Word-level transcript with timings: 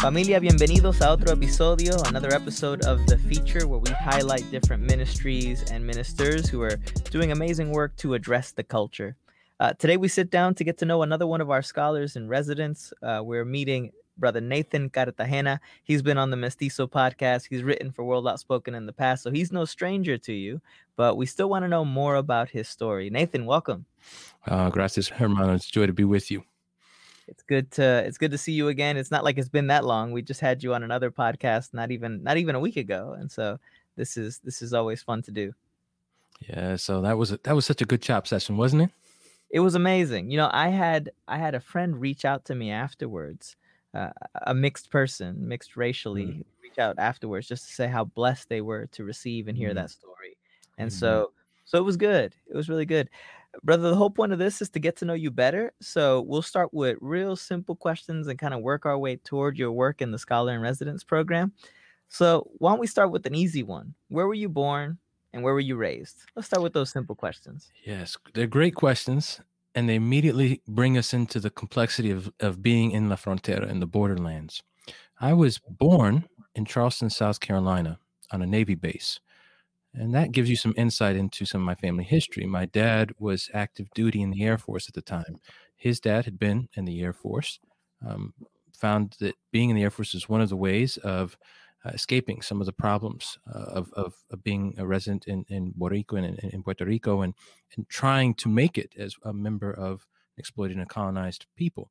Familia, 0.00 0.40
bienvenidos 0.40 1.02
a 1.02 1.10
otro 1.10 1.30
episodio, 1.30 1.94
another 2.08 2.32
episode 2.32 2.82
of 2.86 3.04
the 3.04 3.18
feature 3.18 3.68
where 3.68 3.80
we 3.80 3.90
highlight 3.90 4.50
different 4.50 4.82
ministries 4.82 5.70
and 5.70 5.86
ministers 5.86 6.48
who 6.48 6.62
are 6.62 6.78
doing 7.10 7.32
amazing 7.32 7.70
work 7.70 7.94
to 7.96 8.14
address 8.14 8.50
the 8.52 8.62
culture. 8.62 9.14
Uh, 9.60 9.74
today, 9.74 9.98
we 9.98 10.08
sit 10.08 10.30
down 10.30 10.54
to 10.54 10.64
get 10.64 10.78
to 10.78 10.86
know 10.86 11.02
another 11.02 11.26
one 11.26 11.42
of 11.42 11.50
our 11.50 11.60
scholars 11.60 12.16
in 12.16 12.28
residence. 12.28 12.94
Uh, 13.02 13.20
we're 13.22 13.44
meeting 13.44 13.92
Brother 14.16 14.40
Nathan 14.40 14.88
Cartagena. 14.88 15.60
He's 15.84 16.00
been 16.00 16.16
on 16.16 16.30
the 16.30 16.36
Mestizo 16.38 16.86
podcast. 16.86 17.48
He's 17.50 17.62
written 17.62 17.92
for 17.92 18.02
World 18.02 18.26
Outspoken 18.26 18.74
in 18.74 18.86
the 18.86 18.94
past, 18.94 19.22
so 19.22 19.30
he's 19.30 19.52
no 19.52 19.66
stranger 19.66 20.16
to 20.16 20.32
you, 20.32 20.62
but 20.96 21.18
we 21.18 21.26
still 21.26 21.50
want 21.50 21.66
to 21.66 21.68
know 21.68 21.84
more 21.84 22.14
about 22.14 22.48
his 22.48 22.70
story. 22.70 23.10
Nathan, 23.10 23.44
welcome. 23.44 23.84
Uh, 24.46 24.70
gracias, 24.70 25.10
hermano. 25.10 25.52
It's 25.52 25.68
joy 25.68 25.84
to 25.84 25.92
be 25.92 26.04
with 26.04 26.30
you. 26.30 26.44
It's 27.30 27.42
good 27.44 27.70
to 27.72 27.82
it's 28.04 28.18
good 28.18 28.32
to 28.32 28.38
see 28.38 28.52
you 28.52 28.68
again. 28.68 28.96
It's 28.96 29.10
not 29.10 29.24
like 29.24 29.38
it's 29.38 29.48
been 29.48 29.68
that 29.68 29.84
long. 29.84 30.10
We 30.10 30.20
just 30.20 30.40
had 30.40 30.62
you 30.62 30.74
on 30.74 30.82
another 30.82 31.10
podcast 31.10 31.72
not 31.72 31.92
even 31.92 32.22
not 32.22 32.36
even 32.36 32.56
a 32.56 32.60
week 32.60 32.76
ago, 32.76 33.16
and 33.18 33.30
so 33.30 33.58
this 33.96 34.16
is 34.16 34.38
this 34.38 34.62
is 34.62 34.74
always 34.74 35.02
fun 35.02 35.22
to 35.22 35.30
do. 35.30 35.52
Yeah, 36.48 36.76
so 36.76 37.00
that 37.02 37.16
was 37.16 37.32
a, 37.32 37.40
that 37.44 37.54
was 37.54 37.66
such 37.66 37.82
a 37.82 37.84
good 37.84 38.02
chop 38.02 38.26
session, 38.26 38.56
wasn't 38.56 38.82
it? 38.82 38.90
It 39.50 39.60
was 39.60 39.74
amazing. 39.74 40.30
You 40.30 40.38
know, 40.38 40.50
I 40.52 40.68
had 40.68 41.10
I 41.28 41.38
had 41.38 41.54
a 41.54 41.60
friend 41.60 42.00
reach 42.00 42.24
out 42.24 42.44
to 42.46 42.54
me 42.54 42.70
afterwards, 42.70 43.56
uh, 43.94 44.10
a 44.46 44.54
mixed 44.54 44.90
person, 44.90 45.46
mixed 45.46 45.76
racially, 45.76 46.26
mm. 46.26 46.44
reach 46.62 46.78
out 46.78 46.98
afterwards 46.98 47.46
just 47.46 47.66
to 47.68 47.72
say 47.72 47.86
how 47.86 48.04
blessed 48.04 48.48
they 48.48 48.60
were 48.60 48.86
to 48.92 49.04
receive 49.04 49.48
and 49.48 49.56
hear 49.56 49.70
mm. 49.70 49.74
that 49.74 49.90
story. 49.90 50.36
And 50.78 50.90
mm. 50.90 50.94
so 50.94 51.32
so 51.64 51.78
it 51.78 51.84
was 51.84 51.96
good. 51.96 52.34
It 52.48 52.56
was 52.56 52.68
really 52.68 52.86
good. 52.86 53.08
Brother, 53.62 53.90
the 53.90 53.96
whole 53.96 54.10
point 54.10 54.32
of 54.32 54.38
this 54.38 54.62
is 54.62 54.68
to 54.70 54.78
get 54.78 54.96
to 54.96 55.04
know 55.04 55.14
you 55.14 55.30
better. 55.30 55.72
So 55.80 56.22
we'll 56.22 56.42
start 56.42 56.72
with 56.72 56.96
real 57.00 57.36
simple 57.36 57.74
questions 57.74 58.28
and 58.28 58.38
kind 58.38 58.54
of 58.54 58.60
work 58.60 58.86
our 58.86 58.98
way 58.98 59.16
toward 59.16 59.58
your 59.58 59.72
work 59.72 60.00
in 60.00 60.12
the 60.12 60.18
Scholar 60.18 60.54
in 60.54 60.60
Residence 60.60 61.02
program. 61.04 61.52
So 62.08 62.50
why 62.58 62.70
don't 62.70 62.80
we 62.80 62.86
start 62.86 63.10
with 63.10 63.26
an 63.26 63.34
easy 63.34 63.62
one? 63.62 63.94
Where 64.08 64.26
were 64.26 64.34
you 64.34 64.48
born 64.48 64.98
and 65.32 65.42
where 65.42 65.54
were 65.54 65.60
you 65.60 65.76
raised? 65.76 66.18
Let's 66.34 66.46
start 66.46 66.62
with 66.62 66.72
those 66.72 66.90
simple 66.90 67.14
questions. 67.14 67.70
Yes, 67.84 68.16
they're 68.34 68.46
great 68.46 68.74
questions. 68.74 69.40
And 69.74 69.88
they 69.88 69.94
immediately 69.94 70.62
bring 70.66 70.98
us 70.98 71.14
into 71.14 71.38
the 71.38 71.50
complexity 71.50 72.10
of, 72.10 72.32
of 72.40 72.60
being 72.60 72.90
in 72.90 73.08
La 73.08 73.14
Frontera, 73.14 73.68
in 73.70 73.78
the 73.78 73.86
borderlands. 73.86 74.64
I 75.20 75.32
was 75.32 75.58
born 75.58 76.24
in 76.56 76.64
Charleston, 76.64 77.10
South 77.10 77.38
Carolina, 77.38 78.00
on 78.32 78.42
a 78.42 78.46
Navy 78.46 78.74
base. 78.74 79.20
And 79.94 80.14
that 80.14 80.32
gives 80.32 80.48
you 80.48 80.56
some 80.56 80.74
insight 80.76 81.16
into 81.16 81.44
some 81.44 81.62
of 81.62 81.66
my 81.66 81.74
family 81.74 82.04
history. 82.04 82.46
My 82.46 82.64
dad 82.64 83.12
was 83.18 83.50
active 83.52 83.88
duty 83.94 84.22
in 84.22 84.30
the 84.30 84.44
Air 84.44 84.58
Force 84.58 84.88
at 84.88 84.94
the 84.94 85.02
time. 85.02 85.36
His 85.76 85.98
dad 85.98 86.24
had 86.24 86.38
been 86.38 86.68
in 86.74 86.84
the 86.84 87.02
Air 87.02 87.12
Force, 87.12 87.58
um, 88.06 88.34
found 88.72 89.16
that 89.20 89.34
being 89.50 89.70
in 89.70 89.76
the 89.76 89.82
Air 89.82 89.90
Force 89.90 90.14
is 90.14 90.28
one 90.28 90.40
of 90.40 90.48
the 90.48 90.56
ways 90.56 90.96
of 90.98 91.36
uh, 91.84 91.90
escaping 91.90 92.42
some 92.42 92.60
of 92.60 92.66
the 92.66 92.72
problems 92.72 93.38
uh, 93.52 93.58
of, 93.58 93.92
of, 93.94 94.14
of, 94.30 94.44
being 94.44 94.74
a 94.76 94.86
resident 94.86 95.26
in, 95.26 95.44
in 95.48 95.72
Puerto 95.72 95.94
Rico 95.94 96.16
and 96.16 96.38
in, 96.38 96.50
in, 96.50 96.62
Puerto 96.62 96.84
Rico 96.84 97.22
and, 97.22 97.34
and 97.74 97.88
trying 97.88 98.34
to 98.34 98.50
make 98.50 98.76
it 98.76 98.92
as 98.98 99.16
a 99.24 99.32
member 99.32 99.72
of 99.72 100.06
exploited 100.36 100.76
and 100.76 100.88
colonized 100.88 101.46
people. 101.56 101.90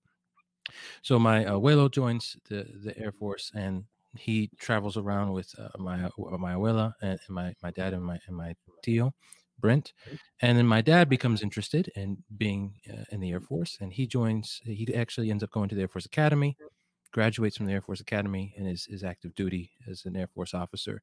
So 1.02 1.17
my 1.17 1.44
abuelo 1.44 1.92
joins 1.92 2.38
the, 2.50 2.67
the 2.83 2.95
Air 3.00 3.11
Force 3.11 3.52
and 3.55 3.86
he 4.20 4.50
travels 4.59 4.98
around 4.98 5.34
with 5.34 5.53
uh, 5.58 5.70
my 5.78 6.03
uh, 6.03 6.09
my 6.38 6.53
abuela 6.53 6.94
and, 7.02 7.20
and, 7.25 7.30
my 7.30 7.53
my 7.64 7.72
dad 7.72 7.94
and 7.94 8.03
my 8.03 8.20
and 8.28 8.36
my 8.36 8.55
tio, 8.83 9.14
Brent, 9.60 9.93
and 10.42 10.58
then 10.58 10.67
my 10.67 10.82
dad 10.82 11.10
becomes 11.10 11.42
interested 11.42 11.92
in 11.95 12.17
being 12.38 12.76
uh, 12.92 13.05
in 13.11 13.20
the 13.20 13.32
Air 13.32 13.42
Force, 13.42 13.77
and 13.82 13.92
he 13.93 14.08
joins. 14.08 14.61
He 14.64 14.93
actually 14.95 15.32
ends 15.32 15.43
up 15.43 15.52
going 15.52 15.70
to 15.70 15.76
the 15.76 15.82
Air 15.82 15.88
Force 15.88 16.05
Academy, 16.05 16.58
graduates 17.11 17.58
from 17.58 17.66
the 17.66 17.73
Air 17.73 17.82
Force 17.82 18.02
Academy, 18.02 18.54
and 18.58 18.67
is 18.67 18.88
is 18.89 19.04
active 19.04 19.33
duty 19.36 19.71
as 19.89 20.05
an 20.05 20.16
Air 20.16 20.27
Force 20.27 20.54
officer. 20.54 21.02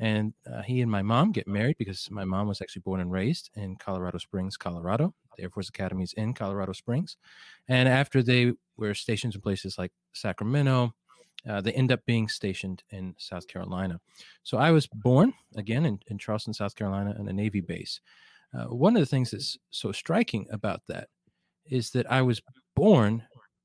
And 0.00 0.32
uh, 0.50 0.62
he 0.62 0.80
and 0.80 0.90
my 0.90 1.02
mom 1.02 1.32
get 1.32 1.48
married 1.48 1.76
because 1.76 2.08
my 2.10 2.24
mom 2.24 2.46
was 2.46 2.62
actually 2.62 2.82
born 2.82 3.00
and 3.00 3.10
raised 3.10 3.50
in 3.56 3.76
Colorado 3.76 4.18
Springs, 4.18 4.56
Colorado. 4.56 5.12
The 5.36 5.44
Air 5.44 5.50
Force 5.50 5.68
Academy 5.68 6.04
is 6.04 6.12
in 6.12 6.34
Colorado 6.34 6.72
Springs. 6.72 7.16
And 7.66 7.88
after 7.88 8.22
they 8.22 8.52
were 8.76 8.94
stationed 8.94 9.34
in 9.34 9.40
places 9.40 9.76
like 9.76 9.90
Sacramento, 10.12 10.94
uh, 11.48 11.60
they 11.60 11.72
end 11.72 11.92
up 11.92 12.04
being 12.06 12.28
stationed 12.28 12.82
in 12.90 13.14
South 13.18 13.46
Carolina. 13.46 14.00
So 14.42 14.58
I 14.58 14.70
was 14.70 14.86
born 14.86 15.32
again 15.56 15.86
in, 15.86 15.98
in 16.08 16.18
Charleston, 16.18 16.54
South 16.54 16.74
Carolina, 16.74 17.14
on 17.18 17.28
a 17.28 17.32
Navy 17.32 17.60
base. 17.60 18.00
Uh, 18.54 18.64
one 18.64 18.96
of 18.96 19.00
the 19.00 19.06
things 19.06 19.30
that's 19.30 19.58
so 19.70 19.92
striking 19.92 20.46
about 20.50 20.80
that 20.88 21.08
is 21.66 21.90
that 21.90 22.10
I 22.10 22.22
was 22.22 22.40
born 22.74 23.22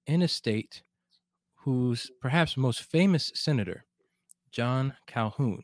in 0.07 0.21
a 0.21 0.27
state 0.27 0.83
whose 1.55 2.11
perhaps 2.21 2.57
most 2.57 2.83
famous 2.83 3.31
senator, 3.33 3.85
John 4.51 4.93
Calhoun, 5.07 5.63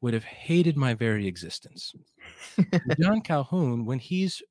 would 0.00 0.14
have 0.14 0.24
hated 0.24 0.76
my 0.76 0.94
very 0.94 1.26
existence. 1.26 1.92
John 3.00 3.20
Calhoun, 3.24 3.84
when 3.84 3.98
he's 3.98 4.42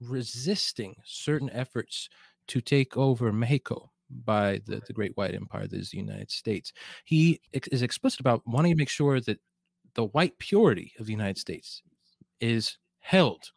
resisting 0.00 0.94
certain 1.04 1.50
efforts 1.50 2.08
to 2.48 2.60
take 2.60 2.96
over 2.96 3.32
Mexico, 3.32 3.90
by 4.24 4.60
the, 4.66 4.80
the 4.86 4.92
great 4.92 5.16
white 5.16 5.34
empire 5.34 5.66
that 5.66 5.78
is 5.78 5.90
the 5.90 5.98
United 5.98 6.30
States. 6.30 6.72
He 7.04 7.40
is 7.52 7.82
explicit 7.82 8.20
about 8.20 8.42
wanting 8.46 8.72
to 8.72 8.78
make 8.78 8.88
sure 8.88 9.20
that 9.20 9.40
the 9.94 10.06
white 10.06 10.38
purity 10.38 10.92
of 10.98 11.06
the 11.06 11.12
United 11.12 11.38
States 11.38 11.82
is 12.40 12.78
held. 13.00 13.50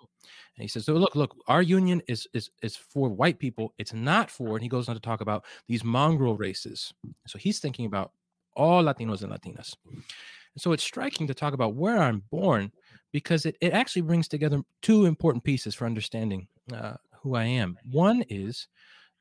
And 0.55 0.63
he 0.63 0.67
says, 0.67 0.85
so 0.85 0.93
look, 0.93 1.15
look, 1.15 1.35
our 1.47 1.61
union 1.61 2.01
is 2.07 2.27
is 2.33 2.49
is 2.61 2.75
for 2.75 3.09
white 3.09 3.39
people. 3.39 3.73
It's 3.77 3.93
not 3.93 4.29
for, 4.29 4.55
and 4.55 4.61
he 4.61 4.69
goes 4.69 4.89
on 4.89 4.95
to 4.95 5.01
talk 5.01 5.21
about 5.21 5.45
these 5.67 5.83
mongrel 5.83 6.35
races. 6.35 6.93
So 7.27 7.37
he's 7.37 7.59
thinking 7.59 7.85
about 7.85 8.11
all 8.55 8.83
Latinos 8.83 9.23
and 9.23 9.31
Latinas. 9.31 9.75
And 9.85 10.61
so 10.61 10.71
it's 10.71 10.83
striking 10.83 11.27
to 11.27 11.33
talk 11.33 11.53
about 11.53 11.75
where 11.75 11.97
I'm 11.97 12.23
born 12.29 12.71
because 13.11 13.45
it, 13.45 13.55
it 13.61 13.73
actually 13.73 14.01
brings 14.03 14.27
together 14.27 14.61
two 14.81 15.05
important 15.05 15.43
pieces 15.43 15.75
for 15.75 15.85
understanding 15.85 16.47
uh, 16.73 16.95
who 17.21 17.35
I 17.35 17.45
am. 17.45 17.77
One 17.91 18.23
is 18.29 18.67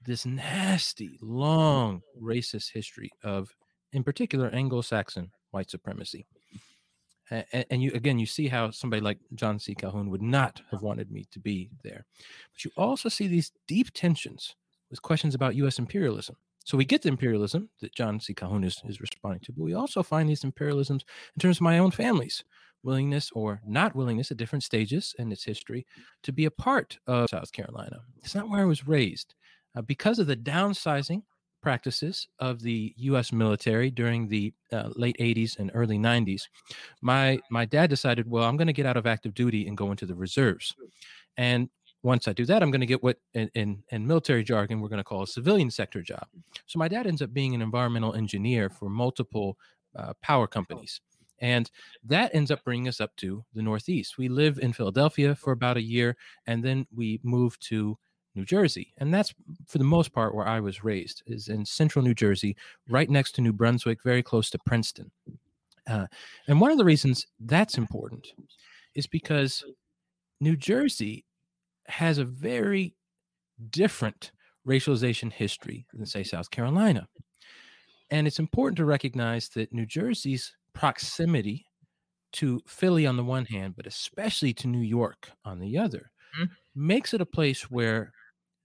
this 0.04 0.24
nasty, 0.26 1.18
long 1.20 2.02
racist 2.20 2.72
history 2.72 3.10
of, 3.22 3.54
in 3.92 4.04
particular, 4.04 4.48
Anglo-Saxon 4.48 5.30
white 5.50 5.70
supremacy. 5.70 6.26
And, 7.30 7.66
and, 7.70 7.82
you 7.82 7.90
again, 7.94 8.18
you 8.18 8.26
see 8.26 8.48
how 8.48 8.70
somebody 8.70 9.02
like 9.02 9.18
John 9.34 9.58
C. 9.58 9.74
Calhoun 9.74 10.08
would 10.08 10.22
not 10.22 10.62
have 10.70 10.80
wanted 10.80 11.10
me 11.10 11.26
to 11.30 11.38
be 11.38 11.68
there. 11.84 12.06
But 12.52 12.64
you 12.64 12.70
also 12.76 13.10
see 13.10 13.28
these 13.28 13.52
deep 13.66 13.92
tensions 13.92 14.54
with 14.90 15.02
questions 15.02 15.34
about 15.34 15.54
U.S. 15.56 15.78
imperialism. 15.78 16.36
So 16.64 16.76
we 16.76 16.84
get 16.84 17.02
the 17.02 17.08
imperialism 17.08 17.68
that 17.80 17.94
John 17.94 18.20
C. 18.20 18.34
Calhoun 18.34 18.64
is, 18.64 18.80
is 18.86 19.00
responding 19.00 19.40
to, 19.40 19.52
but 19.52 19.62
we 19.62 19.74
also 19.74 20.02
find 20.02 20.28
these 20.28 20.42
imperialisms 20.42 21.02
in 21.34 21.40
terms 21.40 21.58
of 21.58 21.62
my 21.62 21.78
own 21.78 21.90
family's 21.90 22.44
willingness 22.82 23.30
or 23.34 23.60
not 23.66 23.94
willingness 23.94 24.30
at 24.30 24.36
different 24.36 24.62
stages 24.62 25.14
in 25.18 25.32
its 25.32 25.44
history 25.44 25.86
to 26.22 26.32
be 26.32 26.44
a 26.44 26.50
part 26.50 26.98
of 27.06 27.30
South 27.30 27.52
Carolina. 27.52 28.00
It's 28.22 28.34
not 28.34 28.48
where 28.48 28.60
I 28.60 28.66
was 28.66 28.86
raised 28.86 29.34
uh, 29.78 29.82
because 29.82 30.18
of 30.18 30.26
the 30.26 30.36
downsizing 30.36 31.22
practices 31.62 32.26
of 32.40 32.60
the 32.60 32.94
U.S. 32.96 33.32
military 33.32 33.90
during 33.90 34.26
the 34.26 34.52
uh, 34.72 34.90
late 34.96 35.16
80s 35.18 35.58
and 35.58 35.70
early 35.72 35.98
90s, 35.98 36.42
my 37.00 37.38
my 37.50 37.64
dad 37.64 37.88
decided, 37.88 38.28
well, 38.28 38.44
I'm 38.44 38.56
going 38.56 38.66
to 38.66 38.72
get 38.72 38.86
out 38.86 38.96
of 38.96 39.06
active 39.06 39.34
duty 39.34 39.66
and 39.68 39.76
go 39.76 39.90
into 39.90 40.06
the 40.06 40.14
reserves. 40.14 40.74
And 41.36 41.68
once 42.02 42.26
I 42.26 42.32
do 42.32 42.44
that, 42.46 42.62
I'm 42.62 42.70
going 42.70 42.80
to 42.80 42.86
get 42.86 43.02
what 43.02 43.18
in, 43.34 43.50
in, 43.54 43.82
in 43.90 44.06
military 44.06 44.42
jargon 44.42 44.80
we're 44.80 44.88
going 44.88 44.98
to 44.98 45.04
call 45.04 45.22
a 45.22 45.26
civilian 45.26 45.70
sector 45.70 46.02
job. 46.02 46.26
So 46.66 46.78
my 46.78 46.88
dad 46.88 47.06
ends 47.06 47.22
up 47.22 47.32
being 47.32 47.54
an 47.54 47.62
environmental 47.62 48.14
engineer 48.14 48.68
for 48.70 48.88
multiple 48.88 49.58
uh, 49.96 50.12
power 50.22 50.46
companies. 50.46 51.00
And 51.40 51.70
that 52.04 52.34
ends 52.34 52.50
up 52.50 52.64
bringing 52.64 52.88
us 52.88 53.00
up 53.00 53.14
to 53.16 53.44
the 53.54 53.62
Northeast. 53.62 54.18
We 54.18 54.28
live 54.28 54.58
in 54.58 54.72
Philadelphia 54.72 55.36
for 55.36 55.52
about 55.52 55.76
a 55.76 55.82
year, 55.82 56.16
and 56.48 56.64
then 56.64 56.86
we 56.92 57.20
move 57.22 57.56
to 57.60 57.96
New 58.38 58.44
Jersey. 58.44 58.94
And 58.98 59.12
that's 59.12 59.34
for 59.66 59.78
the 59.78 59.84
most 59.84 60.12
part 60.12 60.34
where 60.34 60.48
I 60.48 60.60
was 60.60 60.84
raised, 60.84 61.22
is 61.26 61.48
in 61.48 61.64
central 61.66 62.04
New 62.04 62.14
Jersey, 62.14 62.56
right 62.88 63.10
next 63.10 63.32
to 63.32 63.42
New 63.42 63.52
Brunswick, 63.52 64.02
very 64.02 64.22
close 64.22 64.48
to 64.50 64.58
Princeton. 64.64 65.10
Uh, 65.86 66.06
and 66.46 66.60
one 66.60 66.70
of 66.70 66.78
the 66.78 66.84
reasons 66.84 67.26
that's 67.40 67.78
important 67.78 68.28
is 68.94 69.06
because 69.06 69.64
New 70.40 70.56
Jersey 70.56 71.24
has 71.86 72.18
a 72.18 72.24
very 72.24 72.94
different 73.70 74.32
racialization 74.66 75.32
history 75.32 75.86
than, 75.92 76.06
say, 76.06 76.22
South 76.22 76.50
Carolina. 76.50 77.08
And 78.10 78.26
it's 78.26 78.38
important 78.38 78.76
to 78.76 78.84
recognize 78.84 79.48
that 79.50 79.72
New 79.72 79.86
Jersey's 79.86 80.54
proximity 80.74 81.66
to 82.32 82.60
Philly 82.66 83.06
on 83.06 83.16
the 83.16 83.24
one 83.24 83.46
hand, 83.46 83.74
but 83.76 83.86
especially 83.86 84.52
to 84.54 84.68
New 84.68 84.82
York 84.82 85.30
on 85.44 85.58
the 85.58 85.78
other, 85.78 86.10
mm-hmm. 86.38 86.52
makes 86.74 87.14
it 87.14 87.20
a 87.22 87.26
place 87.26 87.70
where 87.70 88.12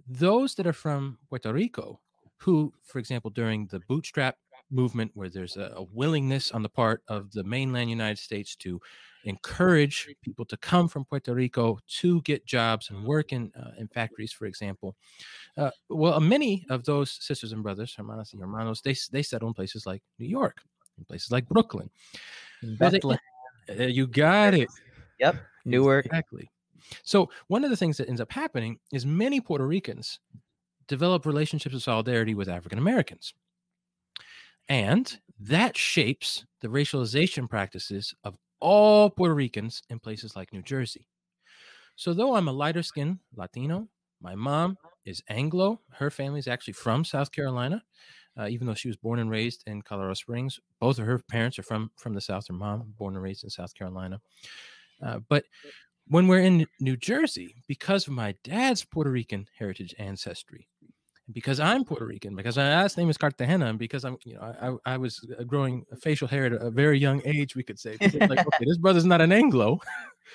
those 0.08 0.56
that 0.56 0.68
are 0.68 0.74
from 0.74 1.18
Puerto 1.30 1.54
Rico, 1.54 2.00
who, 2.38 2.74
for 2.84 3.00
example, 3.00 3.32
during 3.32 3.68
the 3.68 3.80
bootstrap 3.82 4.38
movement 4.70 5.12
where 5.14 5.30
there's 5.30 5.56
a, 5.56 5.72
a, 5.76 5.84
willingness 5.94 6.52
on 6.52 6.64
the 6.64 6.70
part 6.70 7.04
of 7.08 7.32
the 7.32 7.44
mainland 7.44 7.90
United 7.90 8.18
States 8.18 8.56
to 8.56 8.82
encourage 9.26 10.10
people 10.22 10.46
to 10.46 10.58
come 10.58 10.88
from 10.88 11.06
Puerto 11.06 11.34
Rico 11.34 11.80
to 11.88 12.22
get 12.24 12.46
jobs 12.46 12.90
and 12.90 13.06
work 13.06 13.32
in 13.32 13.52
uh, 13.58 13.72
in 13.78 13.88
factories, 13.88 14.34
for 14.34 14.46
example. 14.46 14.96
Uh, 15.58 15.72
well, 15.90 16.20
many 16.20 16.66
of 16.70 16.84
those 16.84 17.12
sisters 17.22 17.52
and 17.54 17.64
brothers, 17.64 17.94
hermanas 17.96 18.34
and 18.34 18.42
hermanos, 18.42 18.82
they 18.82 18.96
they 19.12 19.24
settle 19.24 19.48
in 19.48 19.54
places 19.54 19.86
like 19.86 20.02
New 20.20 20.28
York, 20.28 20.62
in 20.98 21.06
places 21.06 21.32
like 21.32 21.48
Brooklyn. 21.48 21.90
They, 23.68 23.86
uh, 23.86 23.88
you 23.88 24.08
got 24.08 24.54
it. 24.54 24.70
Yep, 25.20 25.36
Newark. 25.66 26.06
Exactly. 26.08 26.50
So 27.04 27.30
one 27.48 27.64
of 27.64 27.70
the 27.70 27.78
things 27.78 27.98
that 27.98 28.10
ends 28.10 28.22
up 28.22 28.32
happening 28.32 28.80
is 28.92 29.06
many 29.06 29.40
Puerto 29.40 29.66
Ricans 29.66 30.20
develop 30.88 31.26
relationships 31.26 31.76
of 31.76 31.84
solidarity 31.84 32.36
with 32.36 32.50
African 32.50 32.78
Americans. 32.78 33.34
And 34.70 35.20
that 35.40 35.78
shapes 35.78 36.46
the 36.62 36.68
racialization 36.68 37.50
practices 37.50 38.14
of 38.24 38.38
all 38.60 39.10
Puerto 39.10 39.36
Ricans 39.36 39.82
in 39.90 40.00
places 40.00 40.36
like 40.36 40.54
New 40.54 40.62
Jersey. 40.62 41.06
So, 41.96 42.14
though 42.14 42.36
I'm 42.36 42.48
a 42.48 42.54
lighter 42.54 42.82
skinned 42.82 43.20
Latino, 43.36 43.88
my 44.22 44.36
mom 44.36 44.78
is 45.06 45.22
Anglo. 45.28 45.82
Her 45.92 46.10
family 46.10 46.40
is 46.40 46.48
actually 46.48 46.74
from 46.74 47.04
South 47.04 47.32
Carolina, 47.32 47.84
uh, 48.40 48.48
even 48.48 48.66
though 48.66 48.74
she 48.74 48.88
was 48.88 48.98
born 48.98 49.20
and 49.20 49.30
raised 49.30 49.64
in 49.68 49.82
Colorado 49.82 50.14
Springs. 50.14 50.60
Both 50.80 50.98
of 50.98 51.06
her 51.06 51.20
parents 51.20 51.60
are 51.60 51.64
from 51.64 51.92
from 51.98 52.14
the 52.14 52.22
South. 52.22 52.48
Her 52.48 52.54
mom, 52.54 52.94
born 52.98 53.16
and 53.16 53.24
raised 53.24 53.44
in 53.44 53.50
South 53.50 53.76
Carolina. 53.76 54.22
Uh, 55.02 55.20
but 55.28 55.44
when 56.08 56.28
we're 56.28 56.40
in 56.40 56.68
New 56.80 56.98
Jersey, 56.98 57.56
because 57.68 58.08
of 58.08 58.14
my 58.14 58.36
dad's 58.44 58.84
Puerto 58.84 59.12
Rican 59.12 59.48
heritage 59.58 59.96
ancestry, 59.98 60.68
because 61.32 61.60
I'm 61.60 61.86
Puerto 61.86 62.06
Rican, 62.06 62.36
because 62.36 62.58
my 62.58 62.70
last 62.70 62.98
name 62.98 63.10
is 63.10 63.18
Cartagena, 63.18 63.68
and 63.68 63.80
because 63.80 64.04
I'm, 64.04 64.18
you 64.26 64.36
know, 64.36 64.80
I, 64.86 64.94
I 64.94 64.98
was 64.98 65.26
uh, 65.40 65.44
growing 65.44 65.86
facial 66.02 66.28
hair 66.28 66.46
at 66.46 66.54
a 66.54 66.70
very 66.70 67.00
young 67.00 67.22
age, 67.26 67.56
we 67.56 67.64
could 67.64 67.80
say, 67.80 67.98
like, 68.02 68.40
okay, 68.40 68.66
this 68.66 68.78
brother's 68.78 69.06
not 69.06 69.22
an 69.22 69.32
Anglo, 69.32 69.80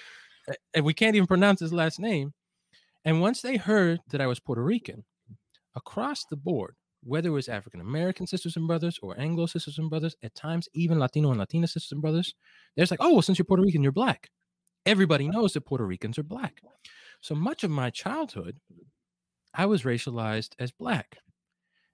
and 0.75 0.85
we 0.85 0.95
can't 0.95 1.17
even 1.17 1.27
pronounce 1.27 1.61
his 1.61 1.73
last 1.73 2.01
name. 2.01 2.33
And 3.05 3.21
once 3.21 3.43
they 3.43 3.57
heard 3.57 4.01
that 4.11 4.21
I 4.21 4.27
was 4.27 4.41
Puerto 4.41 4.63
Rican, 4.63 5.05
across 5.77 6.25
the 6.25 6.37
board, 6.37 6.75
whether 7.05 7.29
it 7.29 7.33
was 7.33 7.49
African 7.49 7.81
American 7.81 8.27
sisters 8.27 8.57
and 8.57 8.67
brothers 8.67 8.99
or 9.03 9.19
Anglo 9.21 9.47
sisters 9.47 9.79
and 9.79 9.89
brothers, 9.89 10.17
at 10.23 10.35
times 10.35 10.69
even 10.75 10.99
Latino 10.99 11.31
and 11.31 11.39
Latina 11.39 11.67
sisters 11.67 11.93
and 11.93 12.03
brothers, 12.03 12.35
there's 12.77 12.91
like, 12.91 13.01
oh, 13.03 13.13
well, 13.13 13.23
since 13.23 13.39
you're 13.39 13.47
Puerto 13.47 13.63
Rican, 13.63 13.83
you're 13.83 13.93
black. 13.93 14.31
Everybody 14.89 15.29
knows 15.29 15.53
that 15.53 15.67
Puerto 15.67 15.85
Ricans 15.85 16.19
are 16.19 16.23
black. 16.23 16.63
So 17.21 17.35
much 17.35 17.63
of 17.63 17.71
my 17.71 17.91
childhood 17.91 18.59
I 19.53 19.67
was 19.67 19.83
racialized 19.83 20.55
as 20.59 20.71
black. 20.71 21.19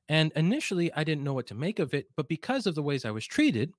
And 0.09 0.31
initially, 0.37 0.93
I 0.95 1.03
didn't 1.03 1.25
know 1.25 1.33
what 1.33 1.49
to 1.49 1.55
make 1.55 1.81
of 1.81 1.93
it, 1.93 2.07
but 2.17 2.29
because 2.29 2.67
of 2.67 2.77
the 2.77 2.83
ways 2.83 3.05
I 3.05 3.11
was 3.11 3.27
treated, 3.27 3.73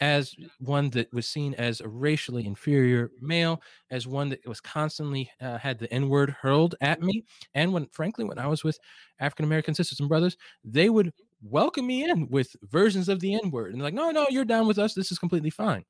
as 0.00 0.34
one 0.58 0.90
that 0.90 1.12
was 1.12 1.26
seen 1.26 1.54
as 1.54 1.80
a 1.80 1.88
racially 1.88 2.46
inferior 2.46 3.10
male, 3.20 3.60
as 3.90 4.06
one 4.06 4.28
that 4.30 4.46
was 4.46 4.60
constantly 4.60 5.30
uh, 5.40 5.58
had 5.58 5.78
the 5.78 5.92
N 5.92 6.08
word 6.08 6.30
hurled 6.30 6.74
at 6.80 7.02
me. 7.02 7.24
And 7.54 7.72
when, 7.72 7.86
frankly, 7.92 8.24
when 8.24 8.38
I 8.38 8.46
was 8.46 8.64
with 8.64 8.78
African 9.20 9.44
American 9.44 9.74
sisters 9.74 10.00
and 10.00 10.08
brothers, 10.08 10.36
they 10.64 10.88
would 10.88 11.12
welcome 11.42 11.86
me 11.86 12.04
in 12.04 12.28
with 12.28 12.56
versions 12.62 13.08
of 13.08 13.20
the 13.20 13.34
N 13.34 13.50
word 13.50 13.74
and 13.74 13.82
like, 13.82 13.94
no, 13.94 14.10
no, 14.10 14.26
you're 14.30 14.44
down 14.44 14.66
with 14.66 14.78
us. 14.78 14.94
This 14.94 15.12
is 15.12 15.18
completely 15.18 15.50
fine. 15.50 15.84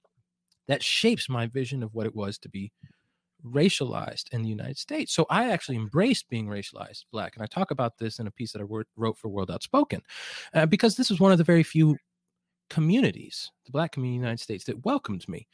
That 0.69 0.83
shapes 0.83 1.29
my 1.29 1.47
vision 1.47 1.83
of 1.83 1.95
what 1.95 2.07
it 2.07 2.15
was 2.15 2.39
to 2.39 2.49
be 2.49 2.73
racialized 3.47 4.33
in 4.33 4.43
the 4.43 4.49
United 4.49 4.79
States. 4.79 5.13
So 5.13 5.27
I 5.29 5.51
actually 5.51 5.77
embraced 5.77 6.31
being 6.31 6.47
racialized 6.47 7.05
black. 7.13 7.37
And 7.37 7.43
I 7.43 7.47
talk 7.47 7.71
about 7.71 7.99
this 7.99 8.19
in 8.19 8.27
a 8.27 8.31
piece 8.31 8.53
that 8.53 8.63
I 8.63 8.83
wrote 8.97 9.19
for 9.19 9.29
World 9.29 9.51
Outspoken, 9.51 10.01
uh, 10.55 10.67
because 10.67 10.97
this 10.97 11.11
was 11.11 11.21
one 11.21 11.33
of 11.33 11.39
the 11.39 11.45
very 11.45 11.63
few 11.63 11.97
communities, 12.71 13.51
the 13.67 13.73
black 13.73 13.93
community 13.93 14.17
in 14.17 14.21
the 14.23 14.27
United 14.27 14.43
States, 14.43 14.65
that 14.65 14.85
welcomed 14.85 15.29
me. 15.29 15.47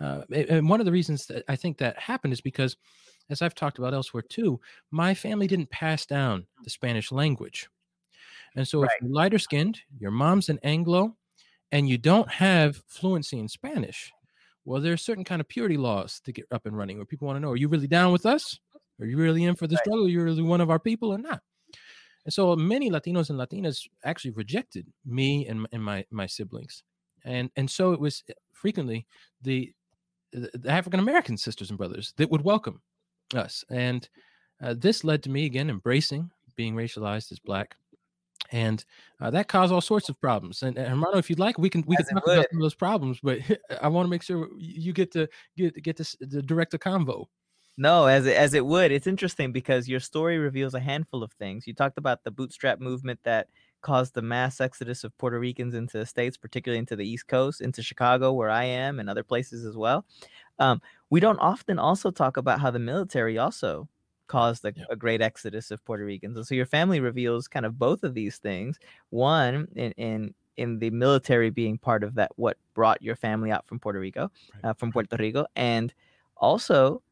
Uh, 0.00 0.22
and 0.32 0.68
one 0.68 0.80
of 0.80 0.86
the 0.86 0.92
reasons 0.92 1.26
that 1.26 1.44
I 1.48 1.56
think 1.56 1.76
that 1.78 1.98
happened 1.98 2.32
is 2.32 2.40
because, 2.40 2.76
as 3.30 3.42
I've 3.42 3.54
talked 3.54 3.78
about 3.78 3.92
elsewhere 3.92 4.22
too, 4.22 4.58
my 4.90 5.12
family 5.12 5.46
didn't 5.46 5.70
pass 5.70 6.06
down 6.06 6.46
the 6.64 6.70
Spanish 6.70 7.12
language. 7.12 7.68
And 8.56 8.66
so 8.66 8.80
right. 8.80 8.90
if 8.90 9.02
you're 9.02 9.12
lighter 9.12 9.38
skinned, 9.38 9.80
your 9.98 10.12
mom's 10.12 10.48
an 10.48 10.58
Anglo, 10.62 11.16
and 11.72 11.88
you 11.88 11.98
don't 11.98 12.30
have 12.30 12.82
fluency 12.86 13.38
in 13.38 13.48
Spanish, 13.48 14.10
well, 14.68 14.82
there's 14.82 15.00
certain 15.00 15.24
kind 15.24 15.40
of 15.40 15.48
purity 15.48 15.78
laws 15.78 16.20
to 16.26 16.30
get 16.30 16.44
up 16.52 16.66
and 16.66 16.76
running 16.76 16.98
where 16.98 17.06
people 17.06 17.26
want 17.26 17.36
to 17.36 17.40
know, 17.40 17.52
are 17.52 17.56
you 17.56 17.68
really 17.68 17.86
down 17.86 18.12
with 18.12 18.26
us? 18.26 18.60
Are 19.00 19.06
you 19.06 19.16
really 19.16 19.44
in 19.44 19.54
for 19.54 19.66
the 19.66 19.78
struggle? 19.78 20.04
Are 20.04 20.10
you 20.10 20.22
really 20.22 20.42
one 20.42 20.60
of 20.60 20.68
our 20.68 20.78
people 20.78 21.10
or 21.10 21.16
not? 21.16 21.40
And 22.26 22.34
so 22.34 22.54
many 22.54 22.90
Latinos 22.90 23.30
and 23.30 23.38
Latinas 23.38 23.88
actually 24.04 24.32
rejected 24.32 24.86
me 25.06 25.46
and, 25.46 25.66
and 25.72 25.82
my 25.82 26.04
my 26.10 26.26
siblings. 26.26 26.82
And 27.24 27.50
and 27.56 27.70
so 27.70 27.92
it 27.92 28.00
was 28.00 28.22
eh, 28.28 28.34
frequently 28.52 29.06
the, 29.40 29.72
the 30.32 30.70
African 30.70 31.00
American 31.00 31.38
sisters 31.38 31.70
and 31.70 31.78
brothers 31.78 32.12
that 32.18 32.30
would 32.30 32.42
welcome 32.42 32.82
us. 33.34 33.64
And 33.70 34.06
uh, 34.62 34.74
this 34.76 35.02
led 35.02 35.22
to 35.22 35.30
me 35.30 35.46
again 35.46 35.70
embracing 35.70 36.30
being 36.56 36.74
racialized 36.74 37.32
as 37.32 37.38
black 37.38 37.74
and 38.50 38.84
uh, 39.20 39.30
that 39.30 39.48
caused 39.48 39.72
all 39.72 39.80
sorts 39.80 40.08
of 40.08 40.20
problems. 40.20 40.62
And, 40.62 40.76
and 40.78 40.88
Hermano, 40.88 41.18
if 41.18 41.28
you'd 41.28 41.38
like, 41.38 41.58
we 41.58 41.70
can 41.70 41.84
we 41.86 41.96
As 41.98 42.06
can 42.06 42.16
talk 42.16 42.26
would. 42.26 42.38
about 42.38 42.50
some 42.50 42.58
of 42.58 42.62
those 42.62 42.74
problems, 42.74 43.20
but 43.22 43.38
I 43.82 43.88
want 43.88 44.06
to 44.06 44.10
make 44.10 44.22
sure 44.22 44.48
you 44.56 44.92
get 44.92 45.12
to 45.12 45.28
get 45.56 45.82
get 45.82 45.96
to 45.98 46.16
the 46.20 46.42
direct 46.42 46.74
a 46.74 46.78
convo. 46.78 47.26
No, 47.80 48.06
as 48.06 48.26
it, 48.26 48.36
as 48.36 48.54
it 48.54 48.66
would. 48.66 48.90
It's 48.90 49.06
interesting 49.06 49.52
because 49.52 49.88
your 49.88 50.00
story 50.00 50.38
reveals 50.38 50.74
a 50.74 50.80
handful 50.80 51.22
of 51.22 51.30
things. 51.34 51.64
You 51.64 51.74
talked 51.74 51.96
about 51.96 52.24
the 52.24 52.32
bootstrap 52.32 52.80
movement 52.80 53.20
that 53.22 53.46
caused 53.82 54.14
the 54.14 54.22
mass 54.22 54.60
exodus 54.60 55.04
of 55.04 55.16
Puerto 55.16 55.38
Ricans 55.38 55.74
into 55.74 55.96
the 55.96 56.04
states, 56.04 56.36
particularly 56.36 56.80
into 56.80 56.96
the 56.96 57.08
East 57.08 57.28
Coast, 57.28 57.60
into 57.60 57.80
Chicago, 57.80 58.32
where 58.32 58.50
I 58.50 58.64
am, 58.64 58.98
and 58.98 59.08
other 59.08 59.22
places 59.22 59.64
as 59.64 59.76
well. 59.76 60.04
Um, 60.58 60.82
we 61.10 61.20
don't 61.20 61.38
often 61.38 61.78
also 61.78 62.10
talk 62.10 62.36
about 62.36 62.60
how 62.60 62.72
the 62.72 62.80
military 62.80 63.38
also 63.38 63.88
caused 64.28 64.64
a, 64.64 64.72
yeah. 64.76 64.84
a, 64.90 64.96
great 64.96 65.20
exodus 65.20 65.70
of 65.70 65.84
Puerto 65.84 66.04
Ricans. 66.04 66.36
And 66.36 66.46
so 66.46 66.54
your 66.54 66.66
family 66.66 67.00
reveals 67.00 67.48
kind 67.48 67.66
of 67.66 67.78
both 67.78 68.04
of 68.04 68.14
these 68.14 68.38
things. 68.38 68.78
One, 69.10 69.68
in 69.74 69.92
in 69.92 70.34
in 70.56 70.78
the 70.78 70.90
military 70.90 71.50
being 71.50 71.78
part 71.78 72.04
of 72.04 72.14
that, 72.14 72.32
what 72.36 72.56
brought 72.74 73.02
your 73.02 73.16
family 73.16 73.50
out 73.50 73.66
from 73.66 73.78
Puerto 73.78 74.00
Rico, 74.00 74.30
right. 74.54 74.70
uh, 74.70 74.74
from 74.74 74.92
Puerto 74.92 75.16
Rico, 75.18 75.46
and 75.56 75.94
also 76.36 77.02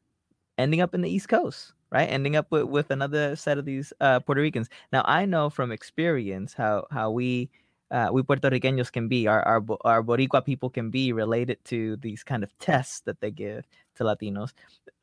ending 0.59 0.81
up 0.81 0.95
in 0.95 1.01
the 1.01 1.11
East 1.11 1.29
Coast, 1.29 1.73
right? 1.91 2.07
Ending 2.07 2.37
up 2.37 2.47
with, 2.51 2.65
with 2.65 2.91
another 2.91 3.37
set 3.37 3.59
of 3.59 3.65
these 3.65 3.93
uh, 4.01 4.21
Puerto 4.21 4.41
Ricans. 4.41 4.69
Now 4.93 5.03
I 5.07 5.25
know 5.27 5.51
from 5.51 5.73
experience 5.73 6.55
how 6.55 6.87
how 6.91 7.11
we 7.11 7.51
uh, 7.91 8.09
we 8.13 8.23
Puerto 8.23 8.51
Ricanos 8.51 8.91
can 8.91 9.09
be, 9.09 9.27
our, 9.27 9.43
our 9.43 9.65
our 9.85 10.03
Boricua 10.03 10.45
people 10.45 10.71
can 10.71 10.91
be 10.91 11.13
related 11.13 11.65
to 11.67 11.97
these 11.97 12.25
kind 12.25 12.43
of 12.43 12.57
tests 12.59 13.01
that 13.03 13.21
they 13.21 13.31
give 13.31 13.65
to 13.95 14.05
Latinos. 14.05 14.53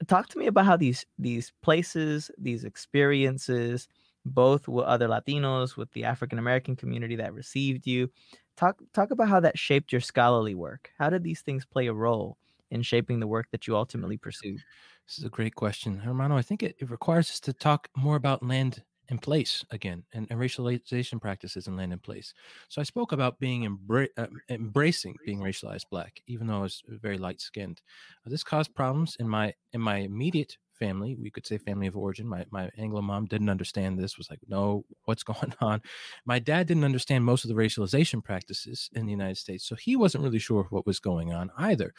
Talk 0.08 0.28
to 0.30 0.40
me 0.40 0.48
about 0.48 0.66
how 0.66 0.78
these 0.78 1.06
these 1.18 1.54
places, 1.62 2.30
these 2.38 2.66
experiences, 2.66 3.88
both 4.26 4.68
with 4.68 4.86
other 4.86 5.08
Latinos, 5.08 5.78
with 5.78 5.92
the 5.94 6.04
African 6.04 6.40
American 6.40 6.76
community 6.76 7.16
that 7.16 7.34
received 7.34 7.88
you. 7.88 8.10
Talk 8.58 8.82
talk 8.94 9.12
about 9.12 9.30
how 9.30 9.40
that 9.40 9.58
shaped 9.58 9.92
your 9.92 10.02
scholarly 10.02 10.56
work. 10.56 10.92
How 11.00 11.10
did 11.10 11.24
these 11.24 11.42
things 11.42 11.66
play 11.66 11.88
a 11.88 11.94
role 11.94 12.38
in 12.70 12.82
shaping 12.82 13.20
the 13.20 13.28
work 13.28 13.48
that 13.52 13.66
you 13.66 13.78
ultimately 13.78 14.18
pursued? 14.18 14.62
This 15.08 15.20
is 15.20 15.24
a 15.24 15.30
great 15.30 15.56
question, 15.56 16.00
Hermano. 16.00 16.38
I 16.38 16.42
think 16.42 16.64
it, 16.64 16.76
it 16.80 16.90
requires 16.90 17.30
us 17.30 17.40
to 17.42 17.54
talk 17.54 17.90
more 17.96 18.16
about 18.16 18.44
land 18.44 18.84
in 19.10 19.18
place 19.18 19.66
again 19.72 20.04
and, 20.14 20.28
and, 20.30 20.40
racialization 20.40 21.20
practices 21.20 21.68
in 21.68 21.76
land 21.76 21.92
in 21.92 22.00
place. 22.00 22.34
So 22.70 22.80
I 22.80 22.84
spoke 22.84 23.12
about 23.12 23.40
being 23.40 23.68
embra- 23.68 24.10
uh, 24.18 24.28
embracing 24.50 25.18
being 25.26 25.40
racialized 25.40 25.90
black, 25.90 26.22
even 26.28 26.48
though 26.48 26.60
I 26.60 26.62
was 26.62 26.84
very 26.88 27.18
light 27.18 27.42
skinned. 27.42 27.82
Uh, 28.26 28.30
this 28.30 28.44
caused 28.44 28.74
problems 28.74 29.18
in 29.20 29.28
my 29.28 29.54
in 29.74 29.82
my 29.82 29.98
immediate 29.98 30.58
family. 30.74 31.16
We 31.16 31.30
could 31.30 31.46
say 31.46 31.58
family 31.58 31.88
of 31.88 31.98
origin. 31.98 32.28
My 32.28 32.46
my 32.50 32.70
Anglo 32.78 33.02
mom 33.02 33.26
didn't 33.26 33.50
understand 33.50 34.00
this. 34.00 34.18
Was 34.18 34.30
like, 34.30 34.40
no, 34.48 34.86
what's 35.06 35.24
going 35.34 35.54
on? 35.62 35.82
My 36.26 36.40
dad 36.40 36.68
didn't 36.68 36.86
understand 36.86 37.26
most 37.26 37.44
of 37.44 37.50
the 37.50 37.56
racialization 37.56 38.24
practices 38.24 38.90
in 38.94 39.06
the 39.06 39.12
United 39.12 39.38
States, 39.38 39.66
so 39.66 39.76
he 39.76 39.96
wasn't 39.96 40.24
really 40.24 40.40
sure 40.40 40.68
what 40.70 40.86
was 40.86 41.00
going 41.00 41.34
on 41.34 41.52
either. 41.58 41.94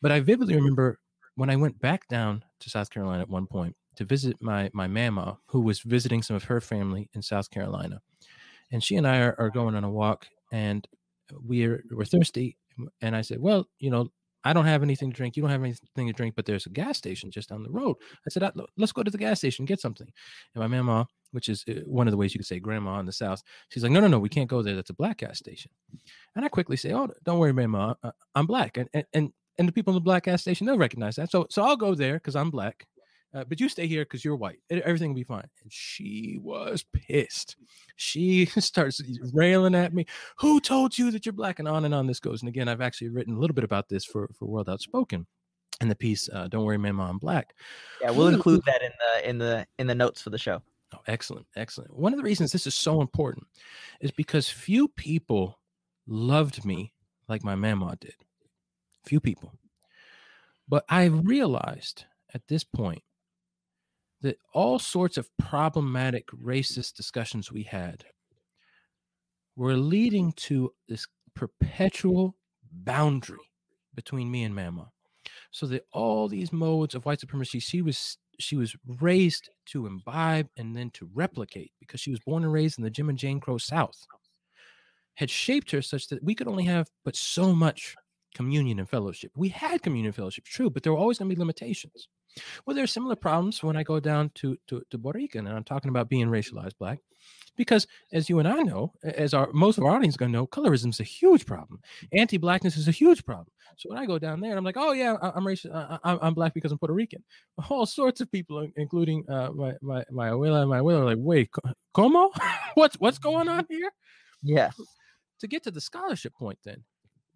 But 0.00 0.12
I 0.12 0.20
vividly 0.20 0.56
remember 0.56 0.98
when 1.34 1.50
I 1.50 1.56
went 1.56 1.80
back 1.80 2.08
down 2.08 2.44
to 2.60 2.70
South 2.70 2.90
Carolina 2.90 3.22
at 3.22 3.28
one 3.28 3.46
point 3.46 3.74
to 3.96 4.04
visit 4.04 4.36
my 4.40 4.70
my 4.72 4.86
mama 4.86 5.38
who 5.46 5.60
was 5.60 5.80
visiting 5.80 6.22
some 6.22 6.36
of 6.36 6.44
her 6.44 6.60
family 6.60 7.08
in 7.14 7.22
South 7.22 7.50
Carolina, 7.50 8.00
and 8.70 8.82
she 8.82 8.96
and 8.96 9.06
I 9.06 9.18
are, 9.20 9.36
are 9.38 9.50
going 9.50 9.74
on 9.74 9.84
a 9.84 9.90
walk, 9.90 10.26
and 10.52 10.86
we're 11.44 11.84
we're 11.90 12.04
thirsty, 12.04 12.56
and 13.00 13.16
I 13.16 13.22
said, 13.22 13.40
well, 13.40 13.68
you 13.78 13.90
know. 13.90 14.08
I 14.44 14.52
don't 14.52 14.64
have 14.64 14.82
anything 14.82 15.12
to 15.12 15.16
drink. 15.16 15.36
You 15.36 15.42
don't 15.42 15.52
have 15.52 15.62
anything 15.62 16.08
to 16.08 16.12
drink, 16.12 16.34
but 16.34 16.44
there's 16.44 16.66
a 16.66 16.68
gas 16.68 16.98
station 16.98 17.30
just 17.30 17.50
down 17.50 17.62
the 17.62 17.70
road. 17.70 17.94
I 18.26 18.28
said, 18.28 18.42
let's 18.76 18.90
go 18.90 19.04
to 19.04 19.10
the 19.12 19.16
gas 19.16 19.38
station, 19.38 19.64
get 19.64 19.80
something. 19.80 20.08
And 20.56 20.60
my 20.60 20.66
mama, 20.66 21.06
which 21.30 21.48
is 21.48 21.64
uh, 21.68 21.74
one 21.86 22.08
of 22.08 22.10
the 22.10 22.16
ways 22.16 22.34
you 22.34 22.40
could 22.40 22.46
say 22.48 22.58
grandma 22.58 22.98
in 22.98 23.06
the 23.06 23.12
South, 23.12 23.40
she's 23.68 23.84
like, 23.84 23.92
no, 23.92 24.00
no, 24.00 24.08
no, 24.08 24.18
we 24.18 24.28
can't 24.28 24.50
go 24.50 24.60
there. 24.60 24.74
That's 24.74 24.90
a 24.90 24.94
black 24.94 25.18
gas 25.18 25.38
station. 25.38 25.70
And 26.34 26.44
I 26.44 26.48
quickly 26.48 26.76
say, 26.76 26.92
oh, 26.92 27.08
don't 27.22 27.38
worry, 27.38 27.52
mama, 27.52 27.96
I'm 28.34 28.46
black. 28.46 28.78
And, 28.78 28.88
and, 28.94 29.04
and, 29.12 29.32
and 29.60 29.68
the 29.68 29.72
people 29.72 29.92
in 29.92 29.94
the 29.94 30.00
black 30.00 30.24
gas 30.24 30.40
station, 30.40 30.66
they'll 30.66 30.76
recognize 30.76 31.14
that. 31.14 31.30
So, 31.30 31.46
so 31.48 31.62
I'll 31.62 31.76
go 31.76 31.94
there 31.94 32.14
because 32.14 32.34
I'm 32.34 32.50
black 32.50 32.84
uh, 33.34 33.44
but 33.44 33.60
you 33.60 33.68
stay 33.68 33.86
here 33.86 34.04
because 34.04 34.24
you're 34.24 34.36
white. 34.36 34.58
Everything 34.70 35.10
will 35.10 35.16
be 35.16 35.24
fine. 35.24 35.48
And 35.62 35.72
she 35.72 36.38
was 36.42 36.84
pissed. 36.92 37.56
She 37.96 38.44
starts 38.58 39.00
railing 39.32 39.74
at 39.74 39.94
me. 39.94 40.06
Who 40.38 40.60
told 40.60 40.98
you 40.98 41.10
that 41.10 41.24
you're 41.24 41.32
black? 41.32 41.58
And 41.58 41.68
on 41.68 41.84
and 41.84 41.94
on 41.94 42.06
this 42.06 42.20
goes. 42.20 42.42
And 42.42 42.48
again, 42.48 42.68
I've 42.68 42.82
actually 42.82 43.08
written 43.08 43.34
a 43.34 43.38
little 43.38 43.54
bit 43.54 43.64
about 43.64 43.88
this 43.88 44.04
for, 44.04 44.28
for 44.38 44.46
World 44.46 44.68
Outspoken 44.68 45.26
in 45.80 45.88
the 45.88 45.96
piece 45.96 46.28
uh, 46.32 46.46
don't 46.48 46.64
worry 46.64 46.78
mama 46.78 47.02
i'm 47.04 47.18
black 47.18 47.54
yeah 48.00 48.10
we'll 48.10 48.28
include 48.28 48.62
that 48.66 48.82
in 48.82 48.92
the 49.00 49.28
in 49.28 49.38
the 49.38 49.66
in 49.78 49.86
the 49.86 49.94
notes 49.94 50.22
for 50.22 50.30
the 50.30 50.38
show 50.38 50.62
oh 50.94 50.98
excellent 51.08 51.46
excellent 51.56 51.92
one 51.98 52.12
of 52.12 52.18
the 52.18 52.22
reasons 52.22 52.52
this 52.52 52.66
is 52.66 52.74
so 52.74 53.00
important 53.00 53.44
is 54.00 54.12
because 54.12 54.48
few 54.48 54.86
people 54.86 55.58
loved 56.06 56.64
me 56.64 56.92
like 57.28 57.42
my 57.42 57.56
mama 57.56 57.96
did 58.00 58.14
few 59.04 59.18
people 59.18 59.52
but 60.68 60.84
i 60.88 61.06
realized 61.06 62.04
at 62.32 62.46
this 62.46 62.62
point 62.62 63.02
that 64.22 64.38
all 64.54 64.78
sorts 64.78 65.16
of 65.16 65.28
problematic 65.38 66.26
racist 66.28 66.94
discussions 66.94 67.52
we 67.52 67.62
had 67.62 68.04
were 69.56 69.76
leading 69.76 70.32
to 70.32 70.72
this 70.88 71.06
perpetual 71.34 72.36
boundary 72.72 73.38
between 73.94 74.30
me 74.30 74.44
and 74.44 74.54
mama 74.54 74.90
so 75.50 75.66
that 75.66 75.84
all 75.92 76.28
these 76.28 76.52
modes 76.52 76.94
of 76.94 77.04
white 77.04 77.20
supremacy 77.20 77.58
she 77.58 77.82
was 77.82 78.16
she 78.38 78.56
was 78.56 78.74
raised 79.00 79.50
to 79.66 79.86
imbibe 79.86 80.48
and 80.56 80.74
then 80.74 80.90
to 80.90 81.08
replicate 81.14 81.72
because 81.80 82.00
she 82.00 82.10
was 82.10 82.20
born 82.20 82.44
and 82.44 82.52
raised 82.52 82.78
in 82.78 82.84
the 82.84 82.90
Jim 82.90 83.08
and 83.08 83.18
Jane 83.18 83.40
Crow 83.40 83.58
South 83.58 84.06
had 85.14 85.30
shaped 85.30 85.70
her 85.70 85.82
such 85.82 86.08
that 86.08 86.22
we 86.24 86.34
could 86.34 86.48
only 86.48 86.64
have 86.64 86.88
but 87.04 87.14
so 87.14 87.54
much 87.54 87.94
communion 88.34 88.78
and 88.78 88.88
fellowship. 88.88 89.30
We 89.36 89.50
had 89.50 89.82
communion 89.82 90.06
and 90.06 90.14
fellowship, 90.14 90.44
true, 90.44 90.70
but 90.70 90.82
there 90.82 90.92
were 90.92 90.98
always 90.98 91.18
going 91.18 91.28
to 91.28 91.36
be 91.36 91.38
limitations. 91.38 92.08
Well, 92.64 92.74
there 92.74 92.84
are 92.84 92.88
similar 92.88 93.16
problems 93.16 93.62
when 93.62 93.76
I 93.76 93.82
go 93.82 94.00
down 94.00 94.30
to, 94.36 94.56
to, 94.68 94.82
to 94.90 94.98
Puerto 94.98 95.18
Rican 95.18 95.46
and 95.46 95.56
I'm 95.56 95.64
talking 95.64 95.88
about 95.88 96.08
being 96.08 96.28
racialized 96.28 96.78
black. 96.78 97.00
Because 97.56 97.86
as 98.12 98.30
you 98.30 98.38
and 98.38 98.48
I 98.48 98.62
know, 98.62 98.94
as 99.02 99.34
our 99.34 99.50
most 99.52 99.76
of 99.76 99.84
our 99.84 99.94
audience 99.94 100.16
to 100.16 100.28
know, 100.28 100.46
colorism 100.46 100.88
is 100.88 101.00
a 101.00 101.04
huge 101.04 101.44
problem. 101.44 101.80
Anti-blackness 102.12 102.78
is 102.78 102.88
a 102.88 102.92
huge 102.92 103.26
problem. 103.26 103.48
So 103.76 103.90
when 103.90 103.98
I 103.98 104.06
go 104.06 104.18
down 104.18 104.40
there, 104.40 104.56
I'm 104.56 104.64
like, 104.64 104.78
oh 104.78 104.92
yeah, 104.92 105.16
I, 105.20 105.36
am 105.36 105.46
racial. 105.46 105.72
I, 105.74 105.98
I'm 106.02 106.32
black 106.32 106.54
because 106.54 106.72
I'm 106.72 106.78
Puerto 106.78 106.94
Rican. 106.94 107.22
All 107.68 107.84
sorts 107.84 108.22
of 108.22 108.32
people, 108.32 108.66
including 108.76 109.28
uh, 109.28 109.50
my 109.54 109.74
my 109.82 110.02
my 110.10 110.30
abuela 110.30 110.62
and 110.62 110.70
my 110.70 110.80
abuela, 110.80 111.00
are 111.00 111.04
like, 111.04 111.18
wait, 111.20 111.50
como? 111.92 112.30
what's 112.74 112.96
what's 112.96 113.18
going 113.18 113.48
on 113.48 113.66
here? 113.68 113.90
Yeah. 114.42 114.70
To 115.40 115.46
get 115.46 115.62
to 115.64 115.70
the 115.70 115.80
scholarship 115.80 116.34
point, 116.34 116.58
then, 116.64 116.84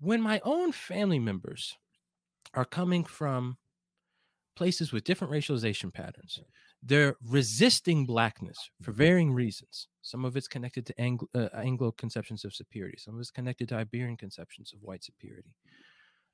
when 0.01 0.23
my 0.23 0.41
own 0.45 0.73
family 0.73 1.19
members 1.19 1.77
are 2.55 2.65
coming 2.65 3.05
from 3.05 3.59
places 4.57 4.93
with 4.93 5.05
different 5.05 5.33
racialization 5.33 5.93
patterns, 5.93 6.41
they're 6.83 7.17
resisting 7.25 8.07
blackness 8.07 8.59
for 8.83 8.93
varying 8.93 9.33
reasons. 9.33 9.89
Some 10.03 10.25
of 10.25 10.37
it's 10.37 10.49
connected 10.49 10.87
to 10.87 11.01
Anglo, 11.01 11.29
uh, 11.35 11.49
Anglo 11.55 11.93
conceptions 11.93 12.45
of 12.45 12.55
superiority. 12.55 12.99
Some 12.99 13.15
of 13.15 13.21
it's 13.21 13.31
connected 13.31 13.69
to 13.69 13.77
Iberian 13.77 14.17
conceptions 14.17 14.73
of 14.73 14.83
white 14.83 15.05
superiority. 15.05 15.55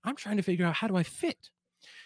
I'm 0.04 0.16
trying 0.16 0.36
to 0.36 0.42
figure 0.42 0.66
out 0.66 0.74
how 0.74 0.88
do 0.88 0.96
I 0.96 1.02
fit, 1.02 1.50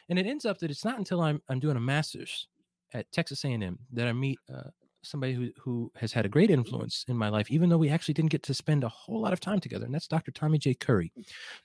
and 0.09 0.19
it 0.19 0.27
ends 0.27 0.45
up 0.45 0.59
that 0.59 0.71
it's 0.71 0.85
not 0.85 0.99
until 0.99 1.21
I'm 1.21 1.41
I'm 1.49 1.61
doing 1.61 1.77
a 1.77 1.81
master's 1.81 2.49
at 2.95 3.11
Texas 3.13 3.45
A&M 3.45 3.79
that 3.93 4.07
I 4.07 4.13
meet 4.13 4.39
uh, 4.53 4.71
somebody 5.03 5.33
who 5.33 5.51
who 5.59 5.91
has 5.97 6.13
had 6.13 6.27
a 6.27 6.29
great 6.29 6.51
influence 6.51 7.05
in 7.09 7.17
my 7.17 7.29
life, 7.29 7.51
even 7.51 7.69
though 7.69 7.79
we 7.79 7.91
actually 7.91 8.15
didn't 8.15 8.31
get 8.31 8.43
to 8.45 8.55
spend 8.55 8.85
a 8.85 8.89
whole 8.89 9.21
lot 9.21 9.33
of 9.33 9.41
time 9.41 9.61
together, 9.61 9.87
and 9.87 9.95
that's 9.95 10.09
Dr. 10.09 10.31
Tommy 10.31 10.59
J. 10.59 10.75
Curry. 10.75 11.13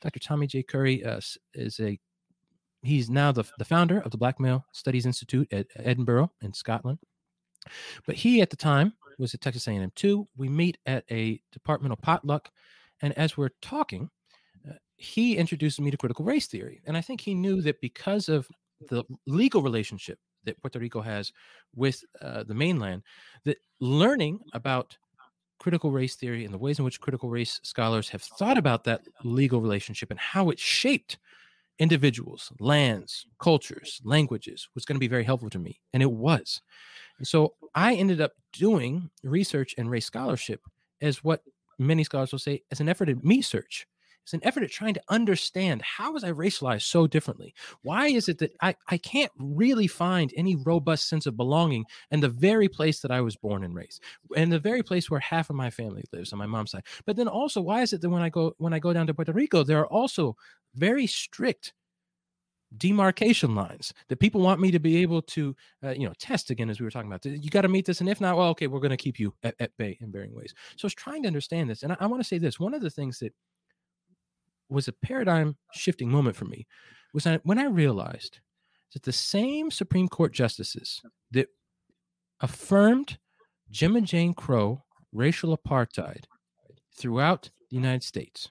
Dr. 0.01 0.19
Tommy 0.19 0.47
J. 0.47 0.63
Curry 0.63 1.03
uh, 1.03 1.19
is 1.53 1.79
a 1.79 1.99
he's 2.83 3.09
now 3.09 3.31
the, 3.31 3.43
the 3.57 3.65
founder 3.65 3.99
of 3.99 4.11
the 4.11 4.17
Black 4.17 4.39
Male 4.39 4.65
Studies 4.71 5.05
Institute 5.05 5.51
at 5.51 5.67
Edinburgh 5.75 6.31
in 6.41 6.53
Scotland. 6.53 6.99
But 8.05 8.15
he 8.15 8.41
at 8.41 8.49
the 8.49 8.55
time 8.55 8.93
was 9.19 9.33
at 9.33 9.41
Texas 9.41 9.67
A&M 9.67 9.91
too. 9.95 10.27
We 10.35 10.49
meet 10.49 10.77
at 10.85 11.03
a 11.11 11.39
departmental 11.51 11.97
potluck, 11.97 12.49
and 13.01 13.17
as 13.17 13.37
we're 13.37 13.51
talking, 13.61 14.09
uh, 14.67 14.73
he 14.95 15.37
introduces 15.37 15.79
me 15.79 15.91
to 15.91 15.97
critical 15.97 16.25
race 16.25 16.47
theory, 16.47 16.81
and 16.85 16.97
I 16.97 17.01
think 17.01 17.21
he 17.21 17.35
knew 17.35 17.61
that 17.61 17.81
because 17.81 18.29
of 18.29 18.47
the 18.89 19.03
legal 19.27 19.61
relationship 19.61 20.17
that 20.43 20.59
Puerto 20.61 20.79
Rico 20.79 21.01
has 21.01 21.31
with 21.75 22.03
uh, 22.19 22.43
the 22.43 22.55
mainland, 22.55 23.03
that 23.45 23.57
learning 23.79 24.39
about 24.53 24.97
critical 25.59 25.91
race 25.91 26.15
theory 26.15 26.43
and 26.43 26.51
the 26.51 26.57
ways 26.57 26.79
in 26.79 26.85
which 26.85 26.99
critical 26.99 27.29
race 27.29 27.59
scholars 27.61 28.09
have 28.09 28.23
thought 28.23 28.57
about 28.57 28.83
that 28.83 29.01
legal 29.23 29.61
relationship 29.61 30.09
and 30.09 30.19
how 30.19 30.49
it 30.49 30.57
shaped 30.57 31.19
individuals, 31.81 32.51
lands, 32.59 33.25
cultures, 33.39 33.99
languages 34.03 34.69
was 34.75 34.85
going 34.85 34.95
to 34.95 34.99
be 34.99 35.07
very 35.07 35.23
helpful 35.23 35.49
to 35.49 35.57
me. 35.57 35.81
And 35.93 36.03
it 36.03 36.11
was. 36.11 36.61
And 37.17 37.27
so 37.27 37.55
I 37.73 37.95
ended 37.95 38.21
up 38.21 38.33
doing 38.53 39.09
research 39.23 39.73
and 39.79 39.89
race 39.89 40.05
scholarship 40.05 40.61
as 41.01 41.23
what 41.23 41.41
many 41.79 42.03
scholars 42.03 42.31
will 42.31 42.39
say 42.39 42.61
as 42.71 42.81
an 42.81 42.87
effort 42.87 43.09
at 43.09 43.23
me 43.23 43.41
search. 43.41 43.87
It's 44.23 44.33
an 44.33 44.41
effort 44.43 44.61
at 44.61 44.69
trying 44.69 44.93
to 44.93 45.01
understand 45.09 45.81
how 45.81 46.13
was 46.13 46.23
I 46.23 46.31
racialized 46.31 46.83
so 46.83 47.07
differently? 47.07 47.55
Why 47.81 48.07
is 48.07 48.29
it 48.29 48.37
that 48.37 48.51
I, 48.61 48.75
I 48.87 48.97
can't 48.97 49.31
really 49.39 49.87
find 49.87 50.31
any 50.37 50.55
robust 50.55 51.09
sense 51.09 51.25
of 51.25 51.35
belonging 51.35 51.85
in 52.11 52.19
the 52.19 52.29
very 52.29 52.69
place 52.69 52.99
that 52.99 53.09
I 53.09 53.21
was 53.21 53.35
born 53.35 53.63
and 53.63 53.73
raised, 53.73 54.03
and 54.37 54.51
the 54.51 54.59
very 54.59 54.83
place 54.83 55.09
where 55.09 55.19
half 55.19 55.49
of 55.49 55.55
my 55.55 55.71
family 55.71 56.03
lives 56.13 56.31
on 56.31 56.37
my 56.37 56.45
mom's 56.45 56.69
side? 56.69 56.83
But 57.07 57.15
then 57.15 57.27
also, 57.27 57.61
why 57.61 57.81
is 57.81 57.93
it 57.93 58.01
that 58.01 58.09
when 58.09 58.21
I 58.21 58.29
go 58.29 58.53
when 58.59 58.73
I 58.73 58.79
go 58.79 58.93
down 58.93 59.07
to 59.07 59.13
Puerto 59.15 59.33
Rico, 59.33 59.63
there 59.63 59.79
are 59.79 59.87
also 59.87 60.37
very 60.75 61.07
strict 61.07 61.73
demarcation 62.77 63.53
lines 63.53 63.93
that 64.07 64.19
people 64.19 64.39
want 64.39 64.61
me 64.61 64.71
to 64.71 64.79
be 64.79 65.01
able 65.01 65.21
to 65.21 65.53
uh, 65.83 65.89
you 65.89 66.07
know 66.07 66.13
test 66.19 66.49
again 66.51 66.69
as 66.69 66.79
we 66.79 66.85
were 66.85 66.91
talking 66.91 67.11
about 67.11 67.25
you 67.25 67.49
got 67.49 67.63
to 67.63 67.67
meet 67.67 67.85
this 67.85 67.99
and 67.99 68.07
if 68.07 68.21
not 68.21 68.37
well 68.37 68.47
okay 68.47 68.67
we're 68.67 68.79
going 68.79 68.89
to 68.89 68.95
keep 68.95 69.19
you 69.19 69.33
at, 69.43 69.53
at, 69.59 69.75
bay 69.75 69.97
in 69.99 70.09
varying 70.09 70.33
ways 70.33 70.53
so 70.77 70.85
i 70.85 70.87
was 70.87 70.93
trying 70.93 71.21
to 71.21 71.27
understand 71.27 71.69
this 71.69 71.83
and 71.83 71.91
i, 71.91 71.97
I 71.99 72.05
want 72.05 72.21
to 72.21 72.27
say 72.27 72.37
this 72.37 72.61
one 72.61 72.73
of 72.73 72.81
the 72.81 72.89
things 72.89 73.19
that 73.19 73.33
was 74.71 74.87
a 74.87 74.93
paradigm 74.93 75.57
shifting 75.73 76.09
moment 76.09 76.35
for 76.35 76.45
me 76.45 76.65
was 77.13 77.27
when 77.43 77.59
I 77.59 77.65
realized 77.65 78.39
that 78.93 79.03
the 79.03 79.11
same 79.11 79.69
Supreme 79.69 80.07
Court 80.07 80.33
justices 80.33 81.01
that 81.31 81.47
affirmed 82.39 83.17
Jim 83.69 83.95
and 83.95 84.07
Jane 84.07 84.33
Crow 84.33 84.83
racial 85.11 85.55
apartheid 85.55 86.23
throughout 86.95 87.49
the 87.69 87.75
United 87.75 88.03
States. 88.03 88.49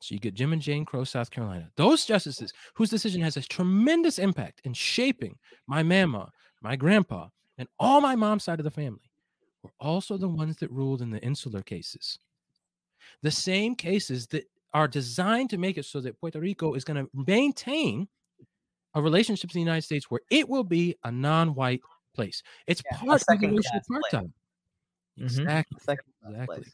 So 0.00 0.14
you 0.14 0.20
get 0.20 0.34
Jim 0.34 0.52
and 0.52 0.62
Jane 0.62 0.84
Crow, 0.84 1.04
South 1.04 1.30
Carolina. 1.30 1.70
Those 1.76 2.04
justices 2.04 2.52
whose 2.74 2.90
decision 2.90 3.20
has 3.22 3.36
a 3.36 3.42
tremendous 3.42 4.18
impact 4.18 4.60
in 4.64 4.74
shaping 4.74 5.36
my 5.66 5.82
mama, 5.82 6.30
my 6.62 6.76
grandpa, 6.76 7.28
and 7.58 7.68
all 7.78 8.00
my 8.00 8.14
mom's 8.14 8.44
side 8.44 8.60
of 8.60 8.64
the 8.64 8.70
family 8.70 9.10
were 9.62 9.72
also 9.80 10.16
the 10.16 10.28
ones 10.28 10.56
that 10.56 10.70
ruled 10.70 11.02
in 11.02 11.10
the 11.10 11.22
insular 11.22 11.62
cases. 11.62 12.18
The 13.22 13.30
same 13.30 13.74
cases 13.74 14.26
that 14.28 14.44
are 14.74 14.88
designed 14.88 15.50
to 15.50 15.58
make 15.58 15.78
it 15.78 15.86
so 15.86 16.00
that 16.00 16.20
Puerto 16.20 16.38
Rico 16.38 16.74
is 16.74 16.84
going 16.84 17.02
to 17.02 17.10
maintain 17.26 18.08
a 18.94 19.00
relationship 19.00 19.50
to 19.50 19.54
the 19.54 19.60
United 19.60 19.82
States 19.82 20.10
where 20.10 20.20
it 20.30 20.48
will 20.48 20.64
be 20.64 20.94
a 21.04 21.10
non-white 21.10 21.80
place. 22.14 22.42
It's 22.66 22.82
yeah, 22.90 22.98
part 22.98 23.22
of 23.22 23.40
the 23.40 23.48
racial 23.48 23.80
apartheid. 24.12 24.32
Mm-hmm. 25.20 25.48
Exactly. 25.70 26.06
Exactly. 26.28 26.64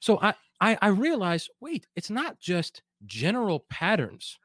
So 0.00 0.18
I, 0.20 0.34
I 0.60 0.78
I 0.82 0.88
realized, 0.88 1.50
wait, 1.60 1.86
it's 1.96 2.10
not 2.10 2.40
just 2.40 2.82
general 3.06 3.66
patterns 3.70 4.38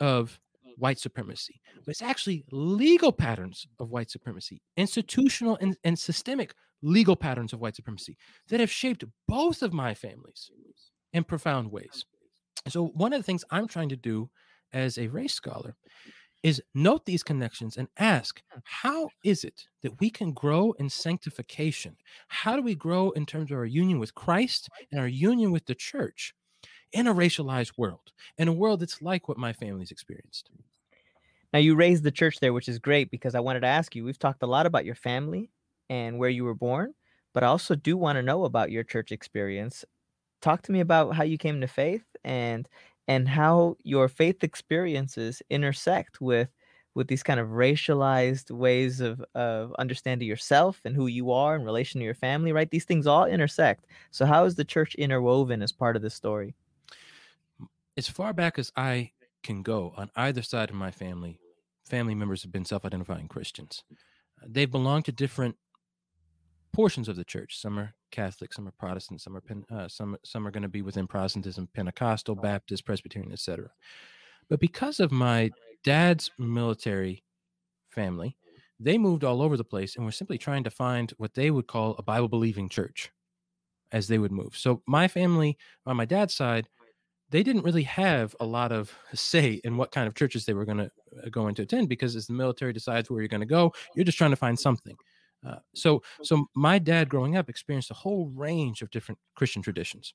of 0.00 0.40
white 0.76 0.98
supremacy, 0.98 1.60
but 1.84 1.92
it's 1.92 2.02
actually 2.02 2.44
legal 2.52 3.12
patterns 3.12 3.66
of 3.78 3.90
white 3.90 4.10
supremacy, 4.10 4.62
institutional 4.76 5.58
and, 5.60 5.76
and 5.84 5.98
systemic 5.98 6.54
legal 6.82 7.16
patterns 7.16 7.52
of 7.52 7.60
white 7.60 7.76
supremacy 7.76 8.16
that 8.48 8.60
have 8.60 8.70
shaped 8.70 9.04
both 9.28 9.62
of 9.62 9.72
my 9.72 9.94
families 9.94 10.52
in 11.12 11.24
profound 11.24 11.70
ways. 11.72 12.04
So, 12.68 12.86
one 12.88 13.12
of 13.12 13.20
the 13.20 13.24
things 13.24 13.44
I'm 13.50 13.68
trying 13.68 13.90
to 13.90 13.96
do 13.96 14.30
as 14.72 14.98
a 14.98 15.08
race 15.08 15.34
scholar 15.34 15.76
is 16.42 16.62
note 16.74 17.04
these 17.06 17.22
connections 17.22 17.76
and 17.76 17.88
ask 17.98 18.42
hmm. 18.52 18.58
how 18.64 19.10
is 19.24 19.44
it 19.44 19.64
that 19.82 20.00
we 20.00 20.10
can 20.10 20.32
grow 20.32 20.72
in 20.72 20.88
sanctification? 20.88 21.96
How 22.28 22.56
do 22.56 22.62
we 22.62 22.74
grow 22.74 23.10
in 23.10 23.26
terms 23.26 23.50
of 23.50 23.58
our 23.58 23.64
union 23.64 23.98
with 23.98 24.14
Christ 24.14 24.68
and 24.90 25.00
our 25.00 25.08
union 25.08 25.50
with 25.52 25.66
the 25.66 25.74
church 25.74 26.34
in 26.92 27.06
a 27.06 27.14
racialized 27.14 27.72
world, 27.76 28.12
in 28.38 28.48
a 28.48 28.52
world 28.52 28.80
that's 28.80 29.02
like 29.02 29.28
what 29.28 29.38
my 29.38 29.52
family's 29.52 29.90
experienced? 29.90 30.50
Now, 31.52 31.60
you 31.60 31.74
raised 31.74 32.02
the 32.02 32.10
church 32.10 32.40
there, 32.40 32.52
which 32.52 32.68
is 32.68 32.78
great 32.78 33.10
because 33.10 33.34
I 33.34 33.40
wanted 33.40 33.60
to 33.60 33.68
ask 33.68 33.94
you 33.94 34.04
we've 34.04 34.18
talked 34.18 34.42
a 34.42 34.46
lot 34.46 34.66
about 34.66 34.84
your 34.84 34.94
family 34.94 35.50
and 35.88 36.18
where 36.18 36.28
you 36.28 36.44
were 36.44 36.54
born, 36.54 36.92
but 37.32 37.44
I 37.44 37.46
also 37.46 37.74
do 37.74 37.96
want 37.96 38.16
to 38.16 38.22
know 38.22 38.44
about 38.44 38.70
your 38.70 38.82
church 38.82 39.12
experience 39.12 39.84
talk 40.40 40.62
to 40.62 40.72
me 40.72 40.80
about 40.80 41.14
how 41.14 41.24
you 41.24 41.38
came 41.38 41.60
to 41.60 41.66
faith 41.66 42.04
and 42.24 42.68
and 43.08 43.28
how 43.28 43.76
your 43.82 44.08
faith 44.08 44.42
experiences 44.42 45.42
intersect 45.50 46.20
with 46.20 46.48
with 46.94 47.08
these 47.08 47.22
kind 47.22 47.38
of 47.38 47.48
racialized 47.48 48.50
ways 48.50 49.00
of 49.00 49.22
of 49.34 49.74
understanding 49.78 50.26
yourself 50.26 50.80
and 50.84 50.96
who 50.96 51.06
you 51.06 51.30
are 51.30 51.54
in 51.54 51.62
relation 51.62 52.00
to 52.00 52.04
your 52.04 52.14
family 52.14 52.52
right? 52.52 52.70
These 52.70 52.84
things 52.84 53.06
all 53.06 53.26
intersect. 53.26 53.86
So 54.10 54.24
how 54.26 54.44
is 54.44 54.54
the 54.54 54.64
church 54.64 54.94
interwoven 54.94 55.62
as 55.62 55.72
part 55.72 55.96
of 55.96 56.02
this 56.02 56.14
story? 56.14 56.54
As 57.96 58.08
far 58.08 58.32
back 58.32 58.58
as 58.58 58.72
i 58.76 59.10
can 59.42 59.62
go 59.62 59.94
on 59.96 60.10
either 60.16 60.42
side 60.42 60.70
of 60.70 60.74
my 60.74 60.90
family 60.90 61.38
family 61.84 62.16
members 62.16 62.42
have 62.42 62.50
been 62.50 62.64
self-identifying 62.64 63.28
christians. 63.28 63.84
They've 64.44 64.70
belonged 64.70 65.04
to 65.04 65.12
different 65.12 65.56
portions 66.72 67.08
of 67.08 67.16
the 67.16 67.24
church. 67.24 67.58
Some 67.58 67.78
are 67.78 67.94
Catholic, 68.16 68.54
some 68.54 68.66
are 68.66 68.72
Protestant, 68.72 69.20
some 69.20 69.36
are 69.36 69.42
uh, 69.70 69.88
some 69.88 70.16
some 70.24 70.46
are 70.46 70.50
going 70.50 70.62
to 70.62 70.70
be 70.70 70.80
within 70.80 71.06
Protestantism, 71.06 71.68
Pentecostal, 71.74 72.34
Baptist, 72.34 72.86
Presbyterian, 72.86 73.30
etc. 73.30 73.68
But 74.48 74.58
because 74.58 75.00
of 75.00 75.12
my 75.12 75.50
dad's 75.84 76.30
military 76.38 77.22
family, 77.90 78.38
they 78.80 78.96
moved 78.96 79.22
all 79.22 79.42
over 79.42 79.58
the 79.58 79.64
place 79.64 79.96
and 79.96 80.04
were 80.06 80.12
simply 80.12 80.38
trying 80.38 80.64
to 80.64 80.70
find 80.70 81.12
what 81.18 81.34
they 81.34 81.50
would 81.50 81.66
call 81.66 81.94
a 81.98 82.02
Bible 82.02 82.28
believing 82.28 82.70
church 82.70 83.12
as 83.92 84.08
they 84.08 84.18
would 84.18 84.32
move. 84.32 84.56
So 84.56 84.82
my 84.86 85.08
family 85.08 85.58
on 85.84 85.96
my 85.96 86.06
dad's 86.06 86.34
side, 86.34 86.68
they 87.28 87.42
didn't 87.42 87.64
really 87.64 87.82
have 87.82 88.34
a 88.40 88.46
lot 88.46 88.72
of 88.72 88.96
say 89.12 89.60
in 89.62 89.76
what 89.76 89.92
kind 89.92 90.08
of 90.08 90.14
churches 90.14 90.46
they 90.46 90.54
were 90.54 90.64
going 90.64 90.78
to 90.78 90.90
uh, 91.22 91.28
go 91.30 91.48
into 91.48 91.62
attend 91.62 91.90
because 91.90 92.16
as 92.16 92.26
the 92.26 92.32
military 92.32 92.72
decides 92.72 93.10
where 93.10 93.20
you're 93.20 93.28
going 93.28 93.40
to 93.40 93.46
go, 93.46 93.74
you're 93.94 94.06
just 94.06 94.16
trying 94.16 94.30
to 94.30 94.36
find 94.36 94.58
something. 94.58 94.96
Uh, 95.44 95.56
so 95.74 96.02
so 96.22 96.46
my 96.54 96.78
dad 96.78 97.08
growing 97.08 97.36
up 97.36 97.48
experienced 97.48 97.90
a 97.90 97.94
whole 97.94 98.26
range 98.34 98.82
of 98.82 98.90
different 98.90 99.18
Christian 99.34 99.62
traditions. 99.62 100.14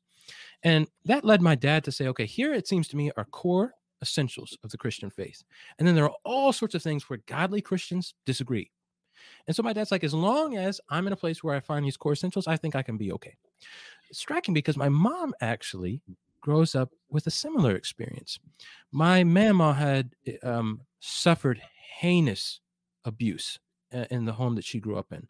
And 0.63 0.87
that 1.05 1.25
led 1.25 1.41
my 1.41 1.55
dad 1.55 1.83
to 1.85 1.91
say, 1.91 2.07
okay, 2.07 2.25
here 2.25 2.53
it 2.53 2.67
seems 2.67 2.87
to 2.89 2.97
me 2.97 3.11
are 3.17 3.25
core 3.25 3.73
essentials 4.01 4.57
of 4.63 4.71
the 4.71 4.77
Christian 4.77 5.09
faith. 5.09 5.43
And 5.77 5.87
then 5.87 5.95
there 5.95 6.05
are 6.05 6.15
all 6.23 6.53
sorts 6.53 6.75
of 6.75 6.81
things 6.81 7.09
where 7.09 7.19
godly 7.27 7.61
Christians 7.61 8.13
disagree. 8.25 8.71
And 9.47 9.55
so 9.55 9.63
my 9.63 9.73
dad's 9.73 9.91
like, 9.91 10.03
as 10.03 10.13
long 10.13 10.57
as 10.57 10.81
I'm 10.89 11.07
in 11.07 11.13
a 11.13 11.17
place 11.17 11.43
where 11.43 11.55
I 11.55 11.59
find 11.59 11.85
these 11.85 11.97
core 11.97 12.13
essentials, 12.13 12.47
I 12.47 12.57
think 12.57 12.75
I 12.75 12.81
can 12.81 12.97
be 12.97 13.11
okay. 13.13 13.35
It's 14.09 14.19
striking 14.19 14.53
because 14.53 14.77
my 14.77 14.89
mom 14.89 15.33
actually 15.41 16.01
grows 16.41 16.73
up 16.75 16.89
with 17.09 17.27
a 17.27 17.31
similar 17.31 17.75
experience. 17.75 18.39
My 18.91 19.23
mama 19.23 19.73
had 19.73 20.15
eh, 20.25 20.37
um, 20.43 20.81
suffered 20.99 21.61
heinous 21.99 22.61
abuse 23.05 23.59
in 23.91 24.25
the 24.25 24.33
home 24.33 24.55
that 24.55 24.65
she 24.65 24.79
grew 24.79 24.97
up 24.97 25.11
in. 25.11 25.27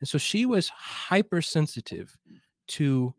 And 0.00 0.08
so 0.08 0.18
she 0.18 0.46
was 0.46 0.68
hypersensitive 0.68 2.16
to, 2.68 3.14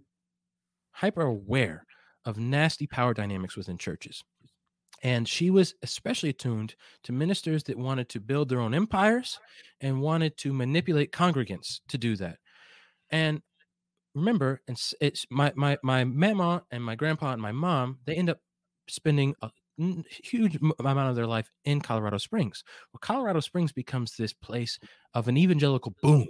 hyper 0.91 1.21
aware 1.21 1.85
of 2.25 2.37
nasty 2.37 2.85
power 2.85 3.13
dynamics 3.13 3.55
within 3.55 3.77
churches. 3.77 4.23
And 5.01 5.27
she 5.27 5.49
was 5.49 5.73
especially 5.81 6.29
attuned 6.29 6.75
to 7.03 7.13
ministers 7.13 7.63
that 7.63 7.77
wanted 7.77 8.09
to 8.09 8.19
build 8.19 8.49
their 8.49 8.59
own 8.59 8.73
empires 8.73 9.39
and 9.79 10.01
wanted 10.01 10.35
to 10.39 10.51
manipulate 10.51 11.13
congregants 11.13 11.79
to 11.87 11.97
do 11.97 12.17
that. 12.17 12.37
And 13.09 13.41
remember, 14.13 14.61
it's, 14.67 14.93
it's 14.99 15.25
my 15.29 15.53
my 15.55 15.77
my 15.83 16.03
mama 16.03 16.63
and 16.69 16.83
my 16.83 16.95
grandpa 16.95 17.31
and 17.31 17.41
my 17.41 17.53
mom. 17.53 17.99
They 18.05 18.15
end 18.15 18.29
up 18.29 18.39
spending 18.89 19.35
a 19.41 19.49
huge 20.09 20.57
amount 20.79 21.09
of 21.09 21.15
their 21.15 21.27
life 21.27 21.49
in 21.65 21.81
Colorado 21.81 22.17
Springs. 22.17 22.63
Well, 22.93 22.99
Colorado 22.99 23.39
Springs 23.39 23.71
becomes 23.71 24.15
this 24.15 24.33
place 24.33 24.79
of 25.13 25.27
an 25.27 25.37
evangelical 25.37 25.95
boom 26.01 26.27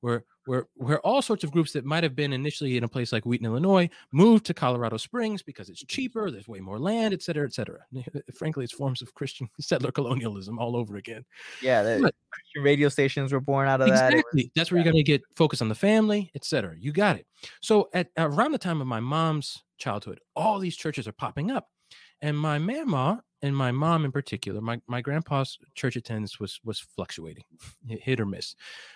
where 0.00 0.24
where 0.44 0.66
where 0.74 1.00
all 1.00 1.20
sorts 1.20 1.42
of 1.42 1.50
groups 1.50 1.72
that 1.72 1.84
might 1.84 2.04
have 2.04 2.14
been 2.14 2.32
initially 2.32 2.76
in 2.76 2.84
a 2.84 2.88
place 2.88 3.12
like 3.12 3.26
Wheaton, 3.26 3.46
Illinois, 3.46 3.88
moved 4.12 4.46
to 4.46 4.54
Colorado 4.54 4.96
Springs 4.96 5.42
because 5.42 5.68
it's 5.68 5.82
mm-hmm. 5.82 5.94
cheaper, 5.94 6.30
there's 6.30 6.46
way 6.46 6.60
more 6.60 6.78
land, 6.78 7.12
et 7.12 7.22
cetera, 7.22 7.44
et 7.44 7.52
cetera. 7.52 7.80
Frankly, 8.34 8.62
it's 8.62 8.72
forms 8.72 9.02
of 9.02 9.12
Christian 9.14 9.48
settler 9.60 9.90
colonialism 9.90 10.58
all 10.58 10.76
over 10.76 10.96
again. 10.96 11.24
Yeah, 11.60 11.82
the 11.82 11.98
but, 12.02 12.14
Christian 12.30 12.62
radio 12.62 12.88
stations 12.88 13.32
were 13.32 13.40
born 13.40 13.68
out 13.68 13.80
of 13.80 13.88
exactly. 13.88 14.16
that. 14.16 14.20
Exactly. 14.20 14.52
That's 14.54 14.70
where 14.70 14.78
yeah. 14.78 14.84
you're 14.84 14.92
going 14.92 15.04
to 15.04 15.10
get 15.10 15.22
focus 15.34 15.60
on 15.60 15.68
the 15.68 15.74
family, 15.74 16.30
et 16.34 16.44
cetera. 16.44 16.76
You 16.78 16.92
got 16.92 17.16
it. 17.16 17.26
So 17.60 17.88
at 17.92 18.08
around 18.16 18.52
the 18.52 18.58
time 18.58 18.80
of 18.80 18.86
my 18.86 19.00
mom's 19.00 19.64
childhood, 19.78 20.20
all 20.36 20.58
these 20.60 20.76
churches 20.76 21.08
are 21.08 21.12
popping 21.12 21.50
up. 21.50 21.68
And 22.22 22.36
my 22.36 22.58
mama 22.58 23.22
and 23.42 23.56
my 23.56 23.70
mom 23.70 24.04
in 24.04 24.12
particular, 24.12 24.60
my, 24.60 24.80
my 24.86 25.00
grandpa's 25.00 25.58
church 25.74 25.96
attendance 25.96 26.40
was 26.40 26.58
was 26.64 26.80
fluctuating, 26.80 27.44
hit 27.86 28.20
or 28.20 28.26
miss. 28.26 28.54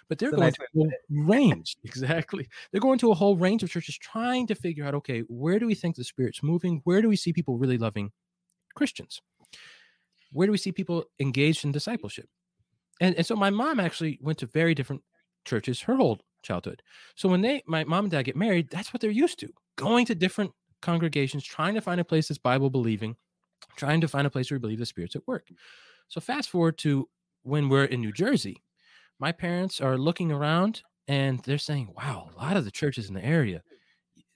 But 0.08 0.18
they're 0.18 0.30
going 0.30 0.52
to 0.52 0.62
a 0.62 0.78
whole 0.78 0.90
range. 1.10 1.76
exactly. 1.84 2.48
They're 2.72 2.80
going 2.80 2.98
to 3.00 3.10
a 3.10 3.14
whole 3.14 3.36
range 3.36 3.62
of 3.62 3.70
churches 3.70 3.98
trying 3.98 4.46
to 4.46 4.54
figure 4.54 4.84
out, 4.84 4.94
okay, 4.94 5.20
where 5.28 5.58
do 5.58 5.66
we 5.66 5.74
think 5.74 5.96
the 5.96 6.04
spirit's 6.04 6.42
moving? 6.42 6.80
Where 6.84 7.02
do 7.02 7.08
we 7.08 7.16
see 7.16 7.32
people 7.32 7.58
really 7.58 7.78
loving 7.78 8.10
Christians? 8.74 9.20
Where 10.32 10.46
do 10.46 10.52
we 10.52 10.58
see 10.58 10.72
people 10.72 11.04
engaged 11.18 11.64
in 11.64 11.72
discipleship? 11.72 12.28
And, 13.00 13.14
and 13.16 13.26
so 13.26 13.34
my 13.34 13.50
mom 13.50 13.80
actually 13.80 14.18
went 14.22 14.38
to 14.38 14.46
very 14.46 14.74
different 14.74 15.02
churches 15.44 15.80
her 15.82 15.96
whole 15.96 16.20
childhood. 16.42 16.82
So 17.14 17.28
when 17.28 17.40
they 17.40 17.62
my 17.66 17.84
mom 17.84 18.04
and 18.06 18.12
dad 18.12 18.22
get 18.22 18.36
married, 18.36 18.70
that's 18.70 18.92
what 18.92 19.00
they're 19.00 19.10
used 19.10 19.38
to. 19.40 19.48
Going 19.76 20.06
to 20.06 20.14
different 20.14 20.52
congregations, 20.80 21.44
trying 21.44 21.74
to 21.74 21.80
find 21.80 22.00
a 22.00 22.04
place 22.04 22.28
that's 22.28 22.38
Bible 22.38 22.70
believing, 22.70 23.16
trying 23.76 24.00
to 24.00 24.08
find 24.08 24.26
a 24.26 24.30
place 24.30 24.50
where 24.50 24.58
we 24.58 24.62
believe 24.62 24.78
the 24.78 24.86
Spirit's 24.86 25.16
at 25.16 25.26
work. 25.26 25.48
So 26.08 26.20
fast 26.20 26.50
forward 26.50 26.78
to 26.78 27.08
when 27.42 27.68
we're 27.68 27.84
in 27.84 28.00
New 28.00 28.12
Jersey, 28.12 28.62
my 29.18 29.32
parents 29.32 29.80
are 29.80 29.98
looking 29.98 30.32
around 30.32 30.82
and 31.08 31.40
they're 31.44 31.58
saying, 31.58 31.92
wow, 31.96 32.30
a 32.34 32.42
lot 32.42 32.56
of 32.56 32.64
the 32.64 32.70
churches 32.70 33.08
in 33.08 33.14
the 33.14 33.24
area, 33.24 33.62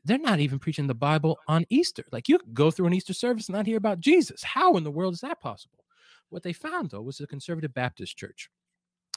they're 0.05 0.19
not 0.19 0.41
even 0.41 0.59
preaching 0.59 0.87
the 0.87 0.95
Bible 0.95 1.39
on 1.49 1.65
Easter. 1.71 2.05
Like 2.13 2.29
you 2.29 2.39
could 2.39 2.55
go 2.55 2.71
through 2.71 2.87
an 2.87 2.95
Easter 2.95 3.15
service 3.15 3.49
and 3.49 3.57
not 3.57 3.67
hear 3.67 3.79
about 3.79 4.01
Jesus. 4.01 4.43
How 4.43 4.77
in 4.77 4.85
the 4.85 4.91
world 4.91 5.15
is 5.15 5.21
that 5.21 5.41
possible? 5.41 5.85
What 6.31 6.43
they 6.43 6.53
found 6.53 6.91
though 6.91 7.03
was 7.03 7.21
a 7.21 7.27
conservative 7.27 7.73
Baptist 7.75 8.17
church, 8.17 8.51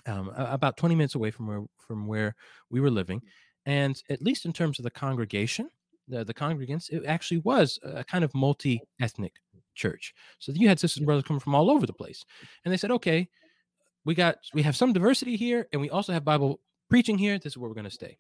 um, 0.06 0.32
about 0.36 0.78
20 0.78 0.96
minutes 0.96 1.16
away 1.16 1.32
from 1.32 1.48
where 1.48 1.64
from 1.80 2.08
where 2.08 2.36
we 2.70 2.80
were 2.80 2.92
living, 2.92 3.22
and 3.66 4.02
at 4.10 4.22
least 4.22 4.46
in 4.46 4.54
terms 4.54 4.80
of 4.80 4.84
the 4.84 4.92
congregation, 4.92 5.70
the, 6.08 6.24
the 6.24 6.34
congregants, 6.34 6.90
it 6.90 7.06
actually 7.06 7.40
was 7.40 7.80
a 7.84 8.04
kind 8.04 8.24
of 8.24 8.34
multi-ethnic 8.34 9.34
church. 9.76 10.14
So 10.40 10.52
you 10.54 10.68
had 10.68 10.80
sisters 10.80 10.98
and 10.98 11.06
brothers 11.06 11.26
coming 11.26 11.40
from 11.40 11.56
all 11.56 11.70
over 11.70 11.86
the 11.86 11.94
place. 11.94 12.26
And 12.64 12.74
they 12.74 12.78
said, 12.78 12.92
okay, 12.92 13.28
we 14.06 14.16
got 14.16 14.38
we 14.54 14.64
have 14.64 14.76
some 14.76 14.94
diversity 14.94 15.36
here, 15.36 15.68
and 15.72 15.82
we 15.82 15.90
also 15.90 16.14
have 16.14 16.24
Bible 16.24 16.62
preaching 16.90 17.18
here. 17.18 17.38
This 17.38 17.54
is 17.54 17.58
where 17.58 17.70
we're 17.70 17.76
going 17.76 17.86
to 17.86 17.92
stay. 17.92 18.18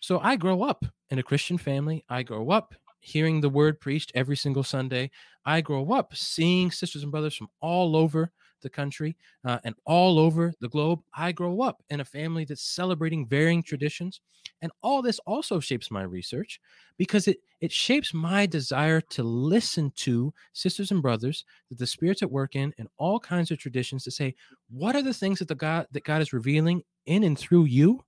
So 0.00 0.20
I 0.20 0.36
grow 0.36 0.62
up 0.62 0.84
in 1.10 1.18
a 1.18 1.22
Christian 1.22 1.58
family. 1.58 2.04
I 2.08 2.22
grow 2.22 2.50
up 2.50 2.74
hearing 3.00 3.40
the 3.40 3.48
word 3.48 3.80
preached 3.80 4.12
every 4.14 4.36
single 4.36 4.62
Sunday. 4.62 5.10
I 5.44 5.60
grow 5.60 5.92
up 5.92 6.14
seeing 6.14 6.70
sisters 6.70 7.02
and 7.02 7.12
brothers 7.12 7.36
from 7.36 7.48
all 7.60 7.96
over 7.96 8.32
the 8.66 8.70
country 8.70 9.16
uh, 9.44 9.58
and 9.62 9.76
all 9.84 10.18
over 10.18 10.52
the 10.60 10.68
globe. 10.68 11.00
I 11.14 11.30
grow 11.30 11.62
up 11.62 11.82
in 11.88 12.00
a 12.00 12.04
family 12.04 12.44
that's 12.44 12.74
celebrating 12.74 13.26
varying 13.26 13.62
traditions. 13.62 14.20
And 14.60 14.72
all 14.82 15.02
this 15.02 15.20
also 15.20 15.60
shapes 15.60 15.90
my 15.90 16.02
research 16.02 16.60
because 16.98 17.28
it, 17.28 17.38
it 17.60 17.70
shapes 17.70 18.12
my 18.12 18.44
desire 18.44 19.00
to 19.00 19.22
listen 19.22 19.92
to 19.96 20.34
sisters 20.52 20.90
and 20.90 21.00
brothers 21.00 21.44
that 21.68 21.78
the 21.78 21.86
Spirit's 21.86 22.22
at 22.22 22.30
work 22.30 22.56
in 22.56 22.74
and 22.78 22.88
all 22.98 23.20
kinds 23.20 23.52
of 23.52 23.58
traditions 23.58 24.02
to 24.04 24.10
say, 24.10 24.34
what 24.68 24.96
are 24.96 25.02
the 25.02 25.14
things 25.14 25.38
that 25.38 25.48
the 25.48 25.54
God 25.54 25.86
that 25.92 26.04
God 26.04 26.20
is 26.20 26.32
revealing 26.32 26.82
in 27.06 27.22
and 27.22 27.38
through 27.38 27.64
you 27.64 28.04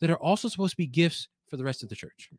that 0.00 0.10
are 0.10 0.22
also 0.22 0.48
supposed 0.48 0.72
to 0.72 0.76
be 0.76 0.86
gifts 0.86 1.28
for 1.48 1.56
the 1.56 1.64
rest 1.64 1.82
of 1.82 1.88
the 1.88 1.96
church? 1.96 2.30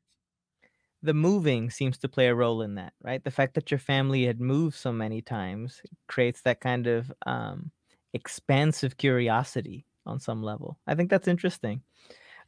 The 1.03 1.13
moving 1.13 1.69
seems 1.69 1.97
to 1.99 2.07
play 2.07 2.27
a 2.27 2.35
role 2.35 2.61
in 2.61 2.75
that, 2.75 2.93
right? 3.03 3.23
The 3.23 3.31
fact 3.31 3.55
that 3.55 3.69
your 3.69 3.77
family 3.77 4.25
had 4.25 4.39
moved 4.39 4.77
so 4.77 4.91
many 4.91 5.21
times 5.21 5.81
creates 6.07 6.41
that 6.41 6.61
kind 6.61 6.87
of 6.87 7.11
um, 7.25 7.71
expansive 8.13 8.95
curiosity 8.95 9.85
on 10.05 10.19
some 10.19 10.41
level. 10.41 10.79
I 10.87 10.95
think 10.95 11.09
that's 11.09 11.27
interesting. 11.27 11.81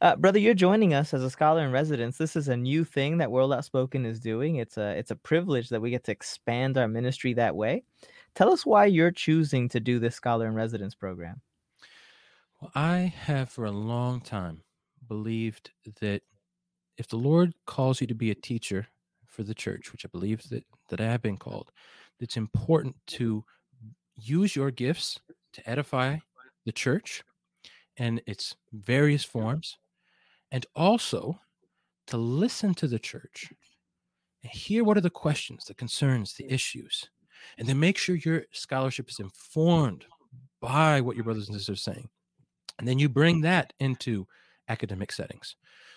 Uh, 0.00 0.16
brother, 0.16 0.38
you're 0.38 0.54
joining 0.54 0.94
us 0.94 1.12
as 1.12 1.22
a 1.22 1.30
scholar 1.30 1.64
in 1.64 1.70
residence. 1.70 2.16
This 2.16 2.34
is 2.34 2.48
a 2.48 2.56
new 2.56 2.84
thing 2.84 3.18
that 3.18 3.30
World 3.30 3.52
Outspoken 3.52 4.04
is 4.06 4.20
doing. 4.20 4.56
It's 4.56 4.76
a 4.76 4.90
it's 4.90 5.10
a 5.10 5.16
privilege 5.16 5.68
that 5.70 5.80
we 5.80 5.90
get 5.90 6.04
to 6.04 6.12
expand 6.12 6.76
our 6.76 6.88
ministry 6.88 7.34
that 7.34 7.56
way. 7.56 7.82
Tell 8.34 8.52
us 8.52 8.66
why 8.66 8.86
you're 8.86 9.10
choosing 9.10 9.68
to 9.70 9.80
do 9.80 9.98
this 9.98 10.14
scholar 10.14 10.46
in 10.46 10.54
residence 10.54 10.94
program. 10.94 11.40
Well, 12.60 12.72
I 12.74 13.12
have 13.24 13.50
for 13.50 13.64
a 13.64 13.70
long 13.70 14.20
time 14.20 14.62
believed 15.08 15.70
that 16.00 16.22
if 16.98 17.08
the 17.08 17.16
Lord 17.16 17.54
calls 17.66 18.00
you 18.00 18.06
to 18.06 18.14
be 18.14 18.30
a 18.30 18.34
teacher 18.34 18.86
for 19.26 19.42
the 19.42 19.54
church, 19.54 19.92
which 19.92 20.04
I 20.04 20.08
believe 20.08 20.48
that 20.50 20.64
that 20.88 21.00
I 21.00 21.06
have 21.06 21.22
been 21.22 21.36
called, 21.36 21.70
it's 22.20 22.36
important 22.36 22.94
to 23.08 23.44
use 24.16 24.56
your 24.56 24.70
gifts 24.70 25.18
to 25.52 25.68
edify 25.68 26.16
the 26.64 26.72
church 26.72 27.22
and 27.98 28.22
its 28.26 28.56
various 28.72 29.24
forms, 29.24 29.78
and 30.52 30.66
also 30.74 31.38
to 32.06 32.16
listen 32.16 32.74
to 32.74 32.86
the 32.86 32.98
church 32.98 33.50
and 34.42 34.52
hear 34.52 34.84
what 34.84 34.96
are 34.96 35.02
the 35.02 35.10
questions, 35.10 35.64
the 35.64 35.74
concerns, 35.74 36.34
the 36.34 36.50
issues, 36.52 37.08
and 37.58 37.66
then 37.66 37.80
make 37.80 37.98
sure 37.98 38.16
your 38.16 38.44
scholarship 38.52 39.08
is 39.10 39.18
informed 39.18 40.04
by 40.60 41.00
what 41.00 41.16
your 41.16 41.24
brothers 41.24 41.48
and 41.48 41.56
sisters 41.56 41.78
are 41.78 41.92
saying. 41.92 42.08
And 42.78 42.86
then 42.86 42.98
you 42.98 43.08
bring 43.08 43.40
that 43.42 43.72
into 43.80 44.26
academic 44.68 45.12
settings. 45.12 45.56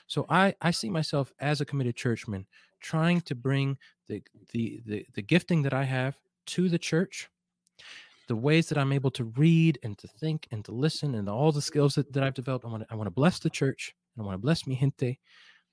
So 0.09 0.25
I 0.29 0.55
I 0.61 0.71
see 0.71 0.89
myself 0.91 1.31
as 1.39 1.61
a 1.61 1.65
committed 1.65 1.95
churchman 1.95 2.47
trying 2.81 3.21
to 3.21 3.35
bring 3.35 3.77
the 4.09 4.23
the 4.51 4.81
the, 4.85 5.07
the 5.15 5.21
gifting 5.23 5.63
that 5.63 5.73
I 5.73 5.85
have 5.85 6.17
to 6.47 6.69
the 6.69 6.79
church 6.79 7.29
the 8.27 8.35
ways 8.35 8.69
that 8.69 8.77
I'm 8.77 8.91
able 8.93 9.11
to 9.11 9.25
read 9.25 9.79
and 9.83 9.97
to 9.97 10.07
think 10.07 10.47
and 10.51 10.63
to 10.65 10.71
listen 10.71 11.15
and 11.15 11.27
all 11.29 11.51
the 11.51 11.61
skills 11.61 11.95
that, 11.95 12.13
that 12.13 12.23
I've 12.23 12.35
developed. 12.35 12.65
I 12.65 12.69
want 12.69 12.83
to 12.83 12.93
I 12.93 12.95
want 12.95 13.07
to 13.07 13.11
bless 13.11 13.39
the 13.39 13.49
church 13.49 13.95
and 14.15 14.23
I 14.23 14.25
want 14.25 14.35
to 14.35 14.41
bless 14.41 14.67
mi 14.67 14.75
gente 14.75 15.19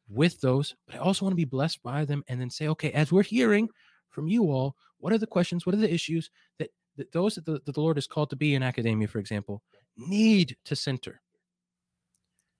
with 0.09 0.41
those, 0.41 0.75
but 0.87 0.97
I 0.97 0.99
also 0.99 1.25
want 1.25 1.33
to 1.33 1.37
be 1.37 1.45
blessed 1.45 1.83
by 1.83 2.05
them 2.05 2.25
and 2.29 2.41
then 2.41 2.51
say, 2.51 2.69
okay, 2.69 2.93
as 2.93 3.13
we're 3.13 3.23
hearing 3.25 3.69
from 4.09 4.29
you 4.29 4.51
all, 4.51 4.77
what 4.99 5.13
are 5.13 5.19
the 5.19 5.27
questions? 5.27 5.67
What 5.67 5.75
are 5.75 5.79
the 5.79 5.93
issues 5.93 6.31
that, 6.59 6.71
that 6.97 7.13
those 7.13 7.35
that 7.37 7.45
the, 7.45 7.61
that 7.65 7.75
the 7.75 7.81
Lord 7.81 7.97
has 7.99 8.07
called 8.07 8.31
to 8.31 8.37
be 8.37 8.55
in 8.55 8.63
academia, 8.63 9.09
for 9.09 9.19
example, 9.19 9.63
need 9.97 10.57
to 10.65 10.77
center 10.77 11.21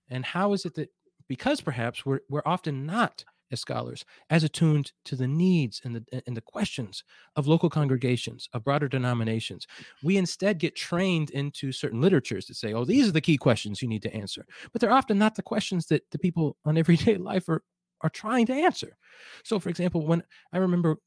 And 0.09 0.25
how 0.25 0.53
is 0.53 0.65
it 0.65 0.75
that 0.75 0.89
because 1.27 1.61
perhaps 1.61 2.05
we're 2.05 2.19
we're 2.29 2.41
often 2.45 2.85
not 2.85 3.23
as 3.51 3.61
scholars 3.61 4.03
as 4.29 4.43
attuned 4.43 4.91
to 5.05 5.15
the 5.15 5.27
needs 5.27 5.81
and 5.83 5.95
the 5.95 6.23
and 6.27 6.35
the 6.35 6.41
questions 6.41 7.03
of 7.35 7.47
local 7.47 7.69
congregations 7.69 8.49
of 8.53 8.63
broader 8.63 8.87
denominations. 8.87 9.65
We 10.03 10.17
instead 10.17 10.59
get 10.59 10.75
trained 10.75 11.29
into 11.29 11.71
certain 11.71 12.01
literatures 12.01 12.45
that 12.47 12.55
say 12.55 12.73
oh 12.73 12.85
these 12.85 13.07
are 13.07 13.13
the 13.13 13.21
key 13.21 13.37
questions 13.37 13.81
you 13.81 13.87
need 13.87 14.03
to 14.03 14.13
answer. 14.13 14.45
But 14.71 14.81
they're 14.81 14.91
often 14.91 15.17
not 15.17 15.35
the 15.35 15.43
questions 15.43 15.87
that 15.87 16.03
the 16.11 16.19
people 16.19 16.57
on 16.65 16.77
everyday 16.77 17.17
life 17.17 17.47
are 17.49 17.63
are 18.01 18.09
trying 18.09 18.45
to 18.47 18.53
answer. 18.53 18.95
So 19.43 19.59
for 19.59 19.69
example 19.69 20.05
when 20.05 20.23
i 20.53 20.57
remember 20.57 20.97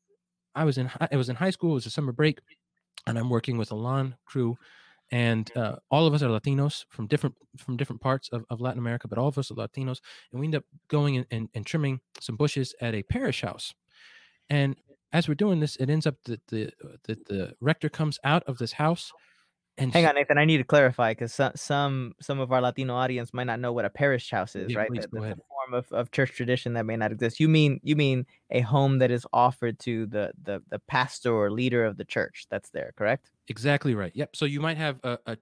i 0.55 0.65
was 0.65 0.79
in 0.79 0.91
i 1.01 1.17
was 1.17 1.29
in 1.29 1.37
high 1.37 1.51
school 1.51 1.73
it 1.73 1.75
was 1.75 1.87
a 1.87 1.91
summer 1.91 2.13
break 2.13 2.41
and 3.07 3.19
i'm 3.19 3.31
working 3.31 3.57
with 3.57 3.71
a 3.71 3.77
lawn 3.77 4.17
crew 4.27 4.57
and 5.11 5.51
uh, 5.57 5.77
all 5.91 6.07
of 6.07 6.15
us 6.15 6.23
are 6.23 6.29
Latinos 6.29 6.85
from 6.89 7.07
different 7.07 7.35
from 7.57 7.77
different 7.77 8.01
parts 8.01 8.29
of, 8.31 8.45
of 8.51 8.61
Latin 8.61 8.79
America, 8.79 9.09
but 9.09 9.19
all 9.19 9.29
of 9.29 9.39
us 9.39 9.51
are 9.51 9.55
Latinos, 9.55 10.01
and 10.33 10.41
we 10.41 10.47
end 10.47 10.55
up 10.55 10.65
going 10.89 11.17
and, 11.17 11.27
and, 11.31 11.49
and 11.55 11.67
trimming 11.67 12.01
some 12.21 12.37
bushes 12.37 12.75
at 12.81 12.95
a 12.95 13.03
parish 13.03 13.43
house. 13.43 13.75
And 14.49 14.77
as 15.13 15.29
we're 15.29 15.35
doing 15.35 15.61
this, 15.61 15.77
it 15.77 15.91
ends 15.91 16.07
up 16.07 16.17
that 16.25 16.47
the 16.49 16.69
uh, 16.85 16.97
that 17.05 17.27
the 17.27 17.55
rector 17.61 17.89
comes 17.89 18.19
out 18.25 18.43
of 18.47 18.59
this 18.59 18.73
house 18.73 19.13
and 19.81 19.93
hang 19.93 20.07
on, 20.07 20.15
Nathan. 20.15 20.39
I 20.39 20.45
need 20.45 20.59
to 20.59 20.65
clarify 20.65 21.13
because 21.13 21.33
some 21.33 21.53
some 21.57 22.13
some 22.21 22.39
of 22.39 22.53
our 22.53 22.61
Latino 22.61 22.95
audience 22.95 23.33
might 23.33 23.45
not 23.45 23.61
know 23.61 23.73
what 23.73 23.85
a 23.85 23.91
parish 23.91 24.31
house 24.31 24.55
is, 24.55 24.73
yeah, 24.73 24.79
right? 24.79 24.89
Please, 24.89 25.07
the, 25.11 25.21
the 25.21 25.37
form 25.71 25.85
of, 25.91 25.93
of 25.93 26.11
church 26.11 26.33
tradition 26.33 26.73
that 26.75 26.87
may 26.87 26.97
not 26.97 27.13
exist. 27.13 27.41
You 27.41 27.49
mean 27.49 27.81
you 27.83 27.97
mean 27.97 28.27
a 28.51 28.61
home 28.61 28.99
that 28.99 29.11
is 29.11 29.27
offered 29.33 29.79
to 29.81 30.07
the 30.07 30.33
the 30.43 30.63
the 30.71 30.79
pastor 30.81 31.33
or 31.33 31.51
leader 31.51 31.85
of 31.85 31.97
the 31.97 32.05
church 32.05 32.47
that's 32.51 32.71
there, 32.71 32.93
correct? 32.97 33.31
Exactly 33.49 33.95
right. 33.95 34.13
Yep. 34.15 34.37
So 34.37 34.45
you 34.45 34.61
might 34.61 34.77
have 34.77 35.01
a, 35.03 35.19
a, 35.27 35.37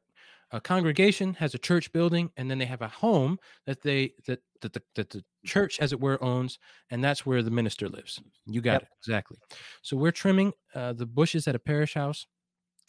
a 0.52 0.60
congregation 0.60 1.34
has 1.34 1.54
a 1.54 1.58
church 1.58 1.92
building, 1.92 2.30
and 2.36 2.50
then 2.50 2.58
they 2.58 2.66
have 2.66 2.82
a 2.82 2.88
home 2.88 3.38
that 3.66 3.82
they 3.82 4.14
that 4.26 4.40
that 4.60 4.72
the, 4.72 4.82
that 4.94 5.10
the 5.10 5.24
church, 5.44 5.78
as 5.80 5.92
it 5.92 6.00
were, 6.00 6.22
owns, 6.22 6.58
and 6.90 7.02
that's 7.02 7.24
where 7.24 7.42
the 7.42 7.50
minister 7.50 7.88
lives. 7.88 8.20
You 8.46 8.60
got 8.60 8.72
yep. 8.74 8.82
it 8.82 8.88
exactly. 9.00 9.38
So 9.82 9.96
we're 9.96 10.12
trimming 10.12 10.52
uh, 10.74 10.92
the 10.94 11.06
bushes 11.06 11.48
at 11.48 11.54
a 11.54 11.58
parish 11.60 11.94
house 11.94 12.26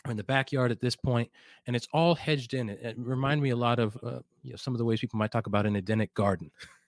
in 0.08 0.16
the 0.16 0.24
backyard 0.24 0.72
at 0.72 0.80
this 0.80 0.96
point, 0.96 1.30
and 1.68 1.76
it's 1.76 1.88
all 1.92 2.16
hedged 2.16 2.54
in. 2.54 2.70
It, 2.70 2.80
it 2.82 2.96
reminded 2.98 3.44
me 3.44 3.50
a 3.50 3.56
lot 3.58 3.80
of 3.80 3.98
uh, 4.02 4.20
you 4.44 4.52
know, 4.52 4.56
some 4.56 4.74
of 4.74 4.78
the 4.78 4.86
ways 4.86 5.02
people 5.02 5.20
might 5.20 5.32
talk 5.32 5.48
about 5.48 5.66
an 5.66 5.76
Edenic 5.76 6.14
garden. 6.14 6.52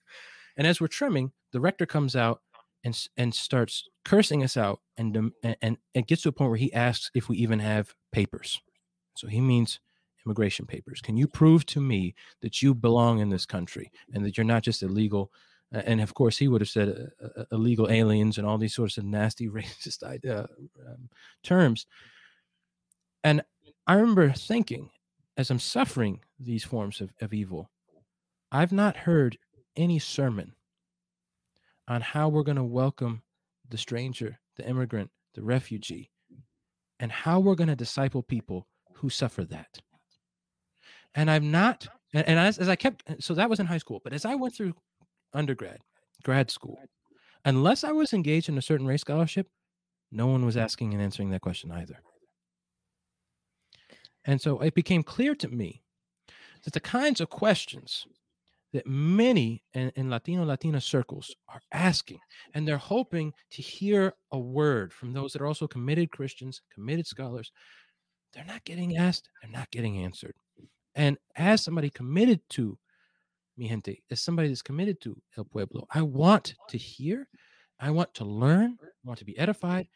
and 0.56 0.66
as 0.66 0.80
we're 0.80 0.88
trimming, 0.88 1.32
the 1.52 1.60
rector 1.60 1.86
comes 1.86 2.16
out 2.16 2.40
and 2.84 3.08
and 3.16 3.34
starts 3.34 3.88
cursing 4.04 4.42
us 4.42 4.56
out, 4.56 4.80
and 4.96 5.32
and 5.42 5.76
it 5.94 6.06
gets 6.06 6.22
to 6.22 6.28
a 6.28 6.32
point 6.32 6.50
where 6.50 6.58
he 6.58 6.72
asks 6.72 7.10
if 7.14 7.28
we 7.28 7.36
even 7.36 7.58
have 7.58 7.94
papers. 8.12 8.60
So 9.16 9.26
he 9.26 9.40
means 9.40 9.80
immigration 10.24 10.66
papers. 10.66 11.00
Can 11.00 11.16
you 11.16 11.26
prove 11.26 11.66
to 11.66 11.80
me 11.80 12.14
that 12.40 12.62
you 12.62 12.74
belong 12.74 13.18
in 13.18 13.28
this 13.28 13.44
country 13.44 13.90
and 14.14 14.24
that 14.24 14.36
you're 14.36 14.44
not 14.44 14.62
just 14.62 14.82
illegal? 14.82 15.30
and 15.72 16.00
of 16.00 16.12
course, 16.14 16.36
he 16.36 16.48
would 16.48 16.60
have 16.60 16.68
said 16.68 17.10
uh, 17.22 17.40
uh, 17.40 17.44
illegal 17.50 17.90
aliens 17.90 18.36
and 18.36 18.46
all 18.46 18.58
these 18.58 18.74
sorts 18.74 18.98
of 18.98 19.04
nasty 19.04 19.48
racist 19.48 20.02
uh, 20.02 20.46
um, 20.86 21.08
terms. 21.42 21.86
And 23.24 23.42
I 23.86 23.94
remember 23.94 24.30
thinking, 24.32 24.90
as 25.36 25.50
I'm 25.50 25.58
suffering 25.58 26.20
these 26.38 26.64
forms 26.64 27.00
of, 27.00 27.10
of 27.20 27.32
evil, 27.32 27.70
I've 28.50 28.72
not 28.72 28.96
heard 28.98 29.38
any 29.76 29.98
sermon 29.98 30.54
on 31.88 32.00
how 32.00 32.28
we're 32.28 32.42
going 32.42 32.56
to 32.56 32.64
welcome 32.64 33.22
the 33.68 33.78
stranger, 33.78 34.38
the 34.56 34.68
immigrant, 34.68 35.10
the 35.34 35.42
refugee, 35.42 36.10
and 37.00 37.10
how 37.10 37.40
we're 37.40 37.54
going 37.54 37.68
to 37.68 37.76
disciple 37.76 38.22
people 38.22 38.66
who 38.94 39.10
suffer 39.10 39.44
that. 39.44 39.78
And 41.14 41.30
I'm 41.30 41.50
not, 41.50 41.88
and, 42.14 42.26
and 42.26 42.38
as, 42.38 42.58
as 42.58 42.68
I 42.68 42.76
kept, 42.76 43.02
so 43.22 43.34
that 43.34 43.50
was 43.50 43.60
in 43.60 43.66
high 43.66 43.78
school, 43.78 44.00
but 44.04 44.12
as 44.12 44.24
I 44.24 44.34
went 44.34 44.54
through 44.54 44.74
undergrad, 45.34 45.78
grad 46.22 46.50
school, 46.50 46.78
unless 47.44 47.84
I 47.84 47.92
was 47.92 48.12
engaged 48.12 48.48
in 48.48 48.58
a 48.58 48.62
certain 48.62 48.86
race 48.86 49.00
scholarship, 49.00 49.48
no 50.10 50.26
one 50.26 50.44
was 50.44 50.56
asking 50.56 50.92
and 50.92 51.02
answering 51.02 51.30
that 51.30 51.40
question 51.40 51.72
either. 51.72 51.98
And 54.24 54.40
so 54.40 54.60
it 54.60 54.74
became 54.74 55.02
clear 55.02 55.34
to 55.34 55.48
me 55.48 55.82
that 56.64 56.74
the 56.74 56.80
kinds 56.80 57.20
of 57.20 57.30
questions 57.30 58.06
that 58.72 58.86
many 58.86 59.62
in, 59.74 59.90
in, 59.96 60.08
Latino 60.08 60.44
Latina 60.44 60.80
circles 60.80 61.34
are 61.48 61.60
asking, 61.72 62.18
and 62.54 62.66
they're 62.66 62.78
hoping 62.78 63.32
to 63.50 63.62
hear 63.62 64.14
a 64.32 64.38
word 64.38 64.92
from 64.92 65.12
those 65.12 65.32
that 65.32 65.42
are 65.42 65.46
also 65.46 65.66
committed 65.66 66.10
Christians, 66.10 66.62
committed 66.72 67.06
scholars. 67.06 67.52
They're 68.32 68.44
not 68.44 68.64
getting 68.64 68.96
asked, 68.96 69.28
they're 69.40 69.50
not 69.50 69.70
getting 69.70 69.98
answered. 69.98 70.34
And 70.94 71.18
as 71.36 71.62
somebody 71.62 71.90
committed 71.90 72.40
to 72.50 72.78
mi 73.56 73.68
gente, 73.68 74.02
as 74.10 74.22
somebody 74.22 74.48
that's 74.48 74.62
committed 74.62 75.00
to 75.02 75.20
El 75.36 75.44
Pueblo, 75.44 75.86
I 75.92 76.02
want 76.02 76.54
to 76.68 76.78
hear, 76.78 77.28
I 77.78 77.90
want 77.90 78.14
to 78.14 78.24
learn, 78.24 78.78
I 78.82 78.86
want 79.04 79.18
to 79.18 79.24
be 79.26 79.38
edified 79.38 79.88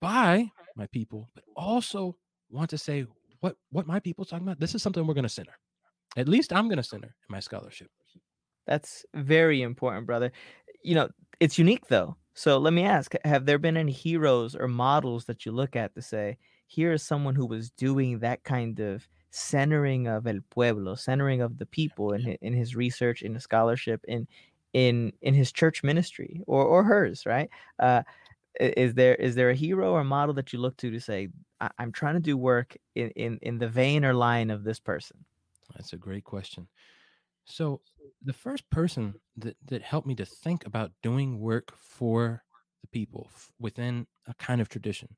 by 0.00 0.50
my 0.76 0.86
people, 0.88 1.30
but 1.34 1.44
also 1.56 2.16
want 2.50 2.70
to 2.70 2.78
say, 2.78 3.06
what 3.40 3.56
what 3.70 3.86
my 3.86 4.00
people's 4.00 4.28
talking 4.28 4.46
about, 4.46 4.60
this 4.60 4.74
is 4.74 4.82
something 4.82 5.06
we're 5.06 5.14
going 5.14 5.22
to 5.22 5.28
center. 5.28 5.56
At 6.16 6.28
least 6.28 6.52
I'm 6.52 6.68
going 6.68 6.78
to 6.78 6.82
center 6.82 7.08
in 7.08 7.32
my 7.32 7.40
scholarship. 7.40 7.88
That's 8.68 9.06
very 9.14 9.62
important, 9.62 10.06
brother. 10.06 10.30
You 10.82 10.94
know, 10.94 11.08
it's 11.40 11.58
unique 11.58 11.88
though. 11.88 12.16
So 12.34 12.58
let 12.58 12.72
me 12.72 12.84
ask, 12.84 13.14
have 13.24 13.46
there 13.46 13.58
been 13.58 13.76
any 13.76 13.90
heroes 13.92 14.54
or 14.54 14.68
models 14.68 15.24
that 15.24 15.44
you 15.44 15.52
look 15.52 15.74
at 15.74 15.94
to 15.94 16.02
say, 16.02 16.36
here 16.68 16.92
is 16.92 17.02
someone 17.02 17.34
who 17.34 17.46
was 17.46 17.70
doing 17.70 18.18
that 18.20 18.44
kind 18.44 18.78
of 18.78 19.08
centering 19.30 20.06
of 20.06 20.26
el 20.26 20.40
pueblo, 20.50 20.94
centering 20.94 21.40
of 21.40 21.58
the 21.58 21.66
people 21.66 22.12
in 22.12 22.20
his, 22.22 22.36
in 22.42 22.52
his 22.52 22.76
research, 22.76 23.22
in 23.22 23.34
his 23.34 23.42
scholarship, 23.42 24.04
in 24.06 24.28
in 24.74 25.12
in 25.22 25.34
his 25.34 25.50
church 25.50 25.82
ministry 25.82 26.42
or 26.46 26.62
or 26.64 26.84
hers, 26.84 27.24
right? 27.26 27.48
Uh, 27.78 28.02
is 28.60 28.94
there 28.94 29.14
is 29.16 29.34
there 29.34 29.50
a 29.50 29.54
hero 29.54 29.92
or 29.92 30.04
model 30.04 30.34
that 30.34 30.52
you 30.52 30.58
look 30.60 30.76
to 30.78 30.90
to 30.90 31.00
say 31.00 31.28
I, 31.60 31.70
am 31.78 31.92
trying 31.92 32.14
to 32.14 32.20
do 32.20 32.36
work 32.36 32.76
in, 32.94 33.10
in 33.10 33.38
in 33.42 33.58
the 33.58 33.68
vein 33.68 34.04
or 34.04 34.14
line 34.14 34.50
of 34.50 34.62
this 34.64 34.78
person? 34.80 35.24
That's 35.74 35.94
a 35.94 35.96
great 35.96 36.24
question. 36.24 36.68
So 37.48 37.80
the 38.22 38.32
first 38.32 38.68
person 38.70 39.14
that 39.36 39.56
that 39.66 39.82
helped 39.82 40.06
me 40.06 40.14
to 40.16 40.26
think 40.26 40.66
about 40.66 40.92
doing 41.02 41.40
work 41.40 41.72
for 41.78 42.42
the 42.82 42.88
people 42.88 43.30
f- 43.34 43.50
within 43.58 44.06
a 44.26 44.34
kind 44.34 44.60
of 44.60 44.68
tradition 44.68 45.08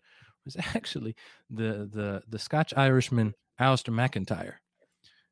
was 0.44 0.56
actually 0.74 1.14
the 1.50 1.88
the 1.92 2.22
the 2.28 2.38
Scotch 2.38 2.72
Irishman 2.76 3.34
Alasdair 3.60 3.92
MacIntyre, 3.92 4.60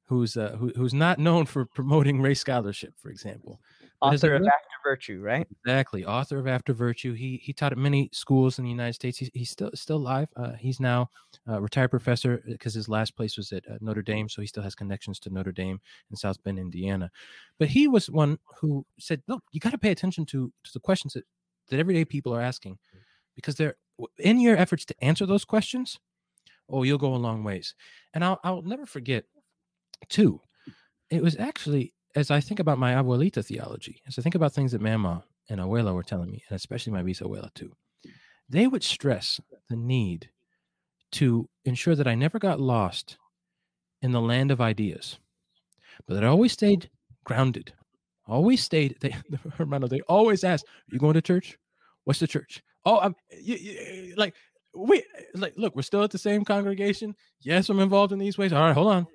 who's 0.06 0.36
uh, 0.36 0.56
who, 0.58 0.72
who's 0.76 0.94
not 0.94 1.18
known 1.18 1.46
for 1.46 1.64
promoting 1.64 2.20
race 2.20 2.40
scholarship, 2.40 2.94
for 2.98 3.10
example. 3.10 3.60
Author 4.00 4.34
of 4.36 4.42
After 4.42 4.76
Virtue, 4.84 5.20
right? 5.20 5.46
Exactly, 5.64 6.04
author 6.04 6.38
of 6.38 6.46
After 6.46 6.72
Virtue. 6.72 7.14
He 7.14 7.40
he 7.42 7.52
taught 7.52 7.72
at 7.72 7.78
many 7.78 8.08
schools 8.12 8.58
in 8.58 8.64
the 8.64 8.70
United 8.70 8.92
States. 8.94 9.18
He's, 9.18 9.30
he's 9.34 9.50
still 9.50 9.70
still 9.74 9.96
alive. 9.96 10.28
Uh, 10.36 10.52
he's 10.52 10.78
now 10.78 11.10
a 11.48 11.60
retired 11.60 11.90
professor 11.90 12.42
because 12.46 12.76
uh, 12.76 12.78
his 12.78 12.88
last 12.88 13.16
place 13.16 13.36
was 13.36 13.52
at 13.52 13.64
uh, 13.68 13.78
Notre 13.80 14.02
Dame, 14.02 14.28
so 14.28 14.40
he 14.40 14.46
still 14.46 14.62
has 14.62 14.76
connections 14.76 15.18
to 15.20 15.30
Notre 15.30 15.50
Dame 15.52 15.80
in 16.10 16.16
South 16.16 16.42
Bend, 16.44 16.58
Indiana. 16.60 17.10
But 17.58 17.68
he 17.68 17.88
was 17.88 18.08
one 18.08 18.38
who 18.60 18.86
said, 19.00 19.20
"Look, 19.26 19.42
you 19.50 19.58
got 19.58 19.70
to 19.72 19.78
pay 19.78 19.90
attention 19.90 20.24
to 20.26 20.52
to 20.64 20.72
the 20.72 20.80
questions 20.80 21.14
that 21.14 21.24
that 21.70 21.80
everyday 21.80 22.04
people 22.04 22.32
are 22.34 22.40
asking, 22.40 22.78
because 23.34 23.56
they're 23.56 23.76
in 24.18 24.38
your 24.40 24.56
efforts 24.56 24.84
to 24.86 25.04
answer 25.04 25.26
those 25.26 25.44
questions. 25.44 25.98
Oh, 26.70 26.84
you'll 26.84 26.98
go 26.98 27.14
a 27.14 27.16
long 27.16 27.42
ways." 27.44 27.74
And 28.14 28.24
I'll 28.24 28.38
I'll 28.44 28.62
never 28.62 28.86
forget, 28.86 29.24
too. 30.08 30.40
It 31.10 31.22
was 31.22 31.36
actually 31.36 31.94
as 32.18 32.30
I 32.30 32.40
think 32.40 32.58
about 32.58 32.78
my 32.78 32.94
abuelita 32.94 33.44
theology, 33.44 34.02
as 34.06 34.18
I 34.18 34.22
think 34.22 34.34
about 34.34 34.52
things 34.52 34.72
that 34.72 34.80
Mama 34.80 35.24
and 35.48 35.60
Abuela 35.60 35.94
were 35.94 36.02
telling 36.02 36.30
me, 36.30 36.42
and 36.48 36.56
especially 36.56 36.92
my 36.92 37.02
bisabuela 37.02 37.52
too, 37.54 37.72
they 38.48 38.66
would 38.66 38.82
stress 38.82 39.40
the 39.68 39.76
need 39.76 40.30
to 41.12 41.48
ensure 41.64 41.94
that 41.94 42.08
I 42.08 42.16
never 42.16 42.38
got 42.38 42.60
lost 42.60 43.16
in 44.02 44.10
the 44.12 44.20
land 44.20 44.50
of 44.50 44.60
ideas, 44.60 45.18
but 46.06 46.14
that 46.14 46.24
I 46.24 46.26
always 46.26 46.52
stayed 46.52 46.90
grounded. 47.24 47.72
Always 48.26 48.62
stayed. 48.62 48.96
They, 49.00 49.14
Hermano, 49.56 49.86
they 49.86 50.00
always 50.02 50.44
ask, 50.44 50.64
"Are 50.66 50.92
you 50.94 50.98
going 50.98 51.14
to 51.14 51.22
church? 51.22 51.56
What's 52.04 52.20
the 52.20 52.26
church? 52.26 52.62
Oh, 52.84 52.98
I'm 52.98 53.14
like 54.16 54.34
we 54.74 55.02
like. 55.34 55.54
Look, 55.56 55.74
we're 55.76 55.82
still 55.82 56.02
at 56.02 56.10
the 56.10 56.18
same 56.18 56.44
congregation. 56.44 57.14
Yes, 57.40 57.68
I'm 57.68 57.80
involved 57.80 58.12
in 58.12 58.18
these 58.18 58.36
ways. 58.36 58.52
All 58.52 58.62
right, 58.62 58.74
hold 58.74 58.92
on. 58.92 59.06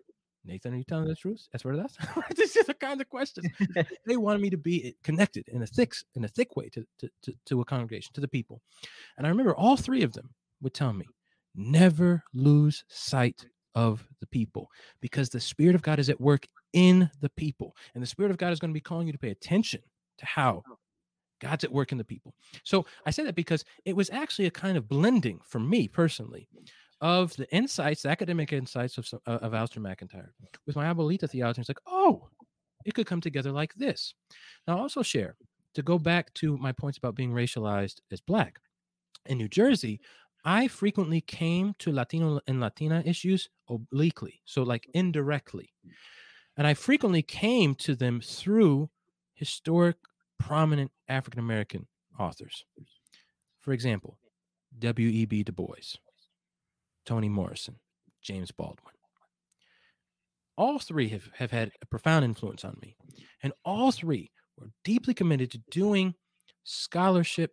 Nathan, 0.45 0.73
are 0.73 0.77
you 0.77 0.83
telling 0.83 1.07
the 1.07 1.15
truth? 1.15 1.47
That's 1.51 1.63
what 1.63 1.75
that's. 1.77 1.97
this 2.35 2.55
is 2.55 2.65
the 2.65 2.73
kind 2.73 2.99
of 2.99 3.09
questions 3.09 3.47
they 4.05 4.17
wanted 4.17 4.41
me 4.41 4.49
to 4.49 4.57
be 4.57 4.95
connected 5.03 5.47
in 5.49 5.63
a 5.63 5.67
thick, 5.67 5.93
in 6.15 6.25
a 6.25 6.27
thick 6.27 6.55
way 6.55 6.69
to, 6.69 6.85
to, 6.99 7.09
to, 7.23 7.33
to 7.45 7.61
a 7.61 7.65
congregation, 7.65 8.13
to 8.13 8.21
the 8.21 8.27
people. 8.27 8.61
And 9.17 9.25
I 9.25 9.29
remember 9.29 9.55
all 9.55 9.77
three 9.77 10.03
of 10.03 10.13
them 10.13 10.29
would 10.61 10.73
tell 10.73 10.93
me, 10.93 11.05
never 11.55 12.23
lose 12.33 12.83
sight 12.89 13.45
of 13.75 14.05
the 14.19 14.27
people 14.27 14.69
because 15.01 15.29
the 15.29 15.39
Spirit 15.39 15.75
of 15.75 15.81
God 15.81 15.99
is 15.99 16.09
at 16.09 16.19
work 16.19 16.47
in 16.73 17.09
the 17.21 17.29
people. 17.29 17.75
And 17.93 18.03
the 18.03 18.07
Spirit 18.07 18.31
of 18.31 18.37
God 18.37 18.51
is 18.51 18.59
going 18.59 18.71
to 18.71 18.77
be 18.77 18.81
calling 18.81 19.07
you 19.07 19.13
to 19.13 19.19
pay 19.19 19.31
attention 19.31 19.81
to 20.17 20.25
how 20.25 20.63
oh. 20.69 20.77
God's 21.39 21.63
at 21.63 21.71
work 21.71 21.91
in 21.91 21.97
the 21.97 22.03
people. 22.03 22.33
So 22.63 22.85
I 23.05 23.11
say 23.11 23.23
that 23.23 23.35
because 23.35 23.65
it 23.85 23.95
was 23.95 24.09
actually 24.09 24.45
a 24.45 24.51
kind 24.51 24.77
of 24.77 24.87
blending 24.87 25.39
for 25.45 25.59
me 25.59 25.87
personally 25.87 26.47
of 27.03 27.35
the 27.35 27.53
insights, 27.53 28.03
the 28.03 28.09
academic 28.09 28.53
insights 28.53 28.97
of, 28.97 29.07
uh, 29.27 29.31
of 29.31 29.51
Alasdair 29.51 29.81
MacIntyre 29.81 30.33
with 30.65 30.77
my 30.77 30.85
Abuelita 30.85 31.29
theology. 31.29 31.59
It's 31.59 31.69
like, 31.69 31.77
oh, 31.85 32.29
it 32.85 32.93
could 32.93 33.05
come 33.05 33.19
together 33.19 33.51
like 33.51 33.73
this. 33.75 34.13
Now, 34.65 34.77
I'll 34.77 34.83
also 34.83 35.03
share 35.03 35.35
to 35.75 35.83
go 35.83 35.99
back 35.99 36.33
to 36.35 36.57
my 36.57 36.71
points 36.71 36.97
about 36.97 37.15
being 37.15 37.33
racialized 37.33 37.99
as 38.09 38.21
black. 38.21 38.57
In 39.25 39.37
New 39.37 39.49
Jersey, 39.49 39.99
I 40.45 40.69
frequently 40.69 41.19
came 41.19 41.75
to 41.79 41.91
Latino 41.91 42.39
and 42.47 42.61
Latina 42.61 43.03
issues 43.05 43.49
obliquely, 43.69 44.41
so 44.45 44.63
like 44.63 44.87
indirectly. 44.93 45.73
And 46.55 46.65
I 46.65 46.73
frequently 46.73 47.21
came 47.21 47.75
to 47.75 47.95
them 47.95 48.21
through 48.21 48.89
historic, 49.33 49.97
prominent 50.39 50.91
African 51.09 51.39
American 51.39 51.85
authors. 52.17 52.63
For 53.59 53.73
example, 53.73 54.19
W.E.B. 54.79 55.43
Du 55.43 55.51
Bois, 55.51 55.97
Toni 57.05 57.29
Morrison, 57.29 57.75
James 58.21 58.51
Baldwin. 58.51 58.93
All 60.57 60.79
three 60.79 61.09
have, 61.09 61.29
have 61.35 61.51
had 61.51 61.71
a 61.81 61.85
profound 61.87 62.25
influence 62.25 62.63
on 62.63 62.77
me. 62.81 62.95
And 63.41 63.53
all 63.65 63.91
three 63.91 64.31
were 64.57 64.69
deeply 64.83 65.13
committed 65.13 65.51
to 65.51 65.61
doing 65.71 66.13
scholarship 66.63 67.51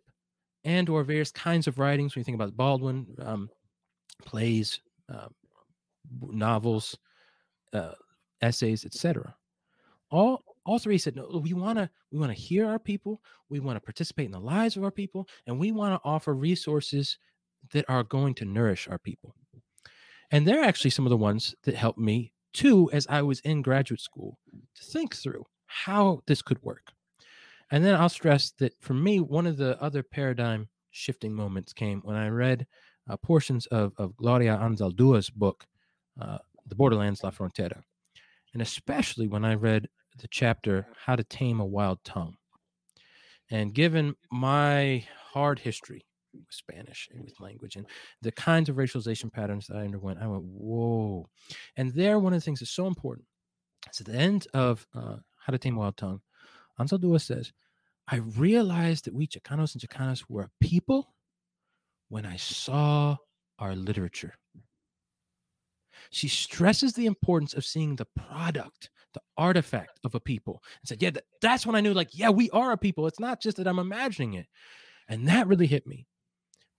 and 0.63 0.87
or 0.87 1.03
various 1.03 1.31
kinds 1.31 1.67
of 1.67 1.79
writings. 1.79 2.15
When 2.15 2.21
you 2.21 2.25
think 2.25 2.35
about 2.35 2.55
Baldwin, 2.55 3.07
um, 3.19 3.49
plays, 4.23 4.79
uh, 5.11 5.27
novels, 6.21 6.97
uh, 7.73 7.93
essays, 8.41 8.85
etc. 8.85 9.35
All 10.09 10.43
all 10.63 10.77
three 10.77 10.99
said, 10.99 11.15
no, 11.15 11.41
we 11.43 11.53
want 11.53 11.79
to 11.79 11.89
we 12.11 12.19
want 12.19 12.31
to 12.31 12.39
hear 12.39 12.67
our 12.67 12.79
people, 12.79 13.21
we 13.49 13.59
want 13.59 13.77
to 13.77 13.81
participate 13.81 14.27
in 14.27 14.31
the 14.31 14.39
lives 14.39 14.77
of 14.77 14.83
our 14.83 14.91
people, 14.91 15.27
and 15.47 15.59
we 15.59 15.71
want 15.71 15.95
to 15.95 16.07
offer 16.07 16.35
resources 16.35 17.17
that 17.73 17.85
are 17.89 18.03
going 18.03 18.33
to 18.35 18.45
nourish 18.45 18.87
our 18.87 18.99
people. 18.99 19.35
And 20.31 20.47
they're 20.47 20.63
actually 20.63 20.91
some 20.91 21.05
of 21.05 21.09
the 21.09 21.17
ones 21.17 21.53
that 21.63 21.75
helped 21.75 21.99
me 21.99 22.31
too 22.53 22.89
as 22.91 23.05
I 23.09 23.21
was 23.21 23.39
in 23.41 23.61
graduate 23.61 24.01
school 24.01 24.39
to 24.51 24.83
think 24.83 25.15
through 25.15 25.45
how 25.65 26.21
this 26.25 26.41
could 26.41 26.61
work. 26.63 26.91
And 27.69 27.85
then 27.85 27.95
I'll 27.95 28.09
stress 28.09 28.51
that 28.59 28.73
for 28.81 28.93
me, 28.93 29.19
one 29.19 29.47
of 29.47 29.57
the 29.57 29.81
other 29.81 30.03
paradigm 30.03 30.67
shifting 30.91 31.33
moments 31.33 31.73
came 31.73 32.01
when 32.01 32.17
I 32.17 32.27
read 32.27 32.67
uh, 33.09 33.17
portions 33.17 33.65
of, 33.67 33.93
of 33.97 34.15
Gloria 34.17 34.57
Anzaldua's 34.57 35.29
book, 35.29 35.65
uh, 36.19 36.37
The 36.67 36.75
Borderlands 36.75 37.23
La 37.23 37.31
Frontera. 37.31 37.81
And 38.53 38.61
especially 38.61 39.27
when 39.27 39.45
I 39.45 39.55
read 39.55 39.87
the 40.17 40.27
chapter, 40.27 40.87
How 41.05 41.15
to 41.15 41.23
Tame 41.23 41.61
a 41.61 41.65
Wild 41.65 42.03
Tongue. 42.03 42.35
And 43.49 43.73
given 43.73 44.15
my 44.31 45.05
hard 45.31 45.59
history 45.59 46.05
with 46.33 46.45
Spanish 46.49 47.09
and 47.13 47.23
with 47.23 47.39
language 47.39 47.75
and 47.75 47.85
the 48.21 48.31
kinds 48.31 48.69
of 48.69 48.75
racialization 48.75 49.31
patterns 49.31 49.67
that 49.67 49.77
I 49.77 49.81
underwent, 49.81 50.19
I 50.21 50.27
went, 50.27 50.43
whoa. 50.43 51.29
And 51.77 51.93
there, 51.93 52.19
one 52.19 52.33
of 52.33 52.39
the 52.39 52.45
things 52.45 52.59
that's 52.59 52.71
so 52.71 52.87
important 52.87 53.25
is 53.91 54.01
at 54.01 54.07
the 54.07 54.17
end 54.17 54.47
of 54.53 54.85
uh, 54.95 55.17
How 55.37 55.51
to 55.51 55.57
Tame 55.57 55.75
Wild 55.75 55.97
Tongue, 55.97 56.21
Ansel 56.79 56.99
Anzaldúa 56.99 57.21
says, 57.21 57.51
I 58.07 58.17
realized 58.17 59.05
that 59.05 59.13
we 59.13 59.27
Chicanos 59.27 59.73
and 59.73 59.81
Chicanas 59.81 60.25
were 60.27 60.43
a 60.43 60.51
people 60.59 61.13
when 62.09 62.25
I 62.25 62.35
saw 62.35 63.15
our 63.59 63.75
literature. 63.75 64.33
She 66.09 66.27
stresses 66.27 66.93
the 66.93 67.05
importance 67.05 67.53
of 67.53 67.63
seeing 67.63 67.95
the 67.95 68.07
product, 68.17 68.89
the 69.13 69.21
artifact 69.37 69.99
of 70.03 70.15
a 70.15 70.19
people, 70.19 70.61
and 70.81 70.89
said, 70.89 71.01
Yeah, 71.01 71.11
that's 71.41 71.65
when 71.65 71.75
I 71.75 71.81
knew, 71.81 71.93
like, 71.93 72.09
yeah, 72.11 72.29
we 72.29 72.49
are 72.49 72.71
a 72.71 72.77
people. 72.77 73.07
It's 73.07 73.19
not 73.19 73.41
just 73.41 73.57
that 73.57 73.67
I'm 73.67 73.79
imagining 73.79 74.33
it. 74.33 74.47
And 75.07 75.27
that 75.27 75.47
really 75.47 75.67
hit 75.67 75.85
me 75.85 76.07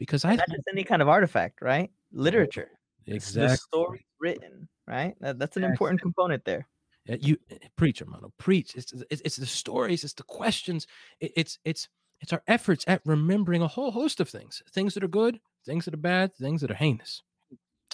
because 0.03 0.25
I 0.25 0.35
not 0.35 0.49
just 0.51 0.65
any 0.73 0.83
kind 0.83 1.01
of 1.01 1.09
artifact, 1.09 1.63
right? 1.63 1.89
Literature. 2.13 2.71
Exactly. 3.07 3.47
The 3.47 3.57
story 3.57 4.07
written, 4.21 4.69
right? 4.89 5.15
That, 5.21 5.39
that's 5.39 5.57
an 5.57 5.63
important 5.63 6.01
component 6.01 6.45
there. 6.45 6.67
You 7.07 7.37
eh, 7.51 7.59
preach, 7.77 8.01
hermano, 8.01 8.33
preach. 8.39 8.75
It's, 8.75 8.93
it's, 9.11 9.23
it's 9.25 9.37
the 9.37 9.47
stories, 9.47 10.03
it's 10.03 10.13
the 10.15 10.25
questions, 10.25 10.89
it, 11.21 11.33
it's 11.37 11.59
it's 11.65 11.89
it's 12.21 12.33
our 12.33 12.43
efforts 12.49 12.85
at 12.89 13.01
remembering 13.05 13.63
a 13.63 13.69
whole 13.69 13.93
host 13.93 14.19
of 14.19 14.29
things, 14.29 14.61
things 14.73 14.95
that 14.95 15.05
are 15.05 15.09
good, 15.09 15.39
things 15.65 15.85
that 15.85 15.95
are 15.95 16.09
bad, 16.15 16.35
things 16.35 16.61
that 16.63 16.71
are 16.71 16.75
heinous. 16.75 17.23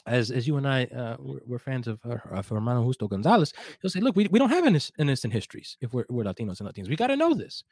As 0.06 0.30
as 0.30 0.46
you 0.46 0.56
and 0.56 0.66
I, 0.66 0.84
uh, 0.84 1.16
we're, 1.18 1.40
we're 1.46 1.58
fans 1.58 1.88
of, 1.88 1.98
uh, 2.08 2.16
of 2.30 2.48
Hermano 2.48 2.84
Justo 2.84 3.06
Gonzalez. 3.06 3.52
He'll 3.82 3.90
say, 3.90 4.00
"Look, 4.00 4.16
we, 4.16 4.28
we 4.30 4.38
don't 4.38 4.50
have 4.50 4.66
innocent 4.98 5.32
histories 5.34 5.76
if 5.82 5.92
we're, 5.92 6.06
we're 6.08 6.24
Latinos 6.24 6.60
and 6.60 6.68
Latinos. 6.68 6.88
We 6.88 6.96
got 6.96 7.08
to 7.08 7.16
know 7.16 7.34
this." 7.34 7.64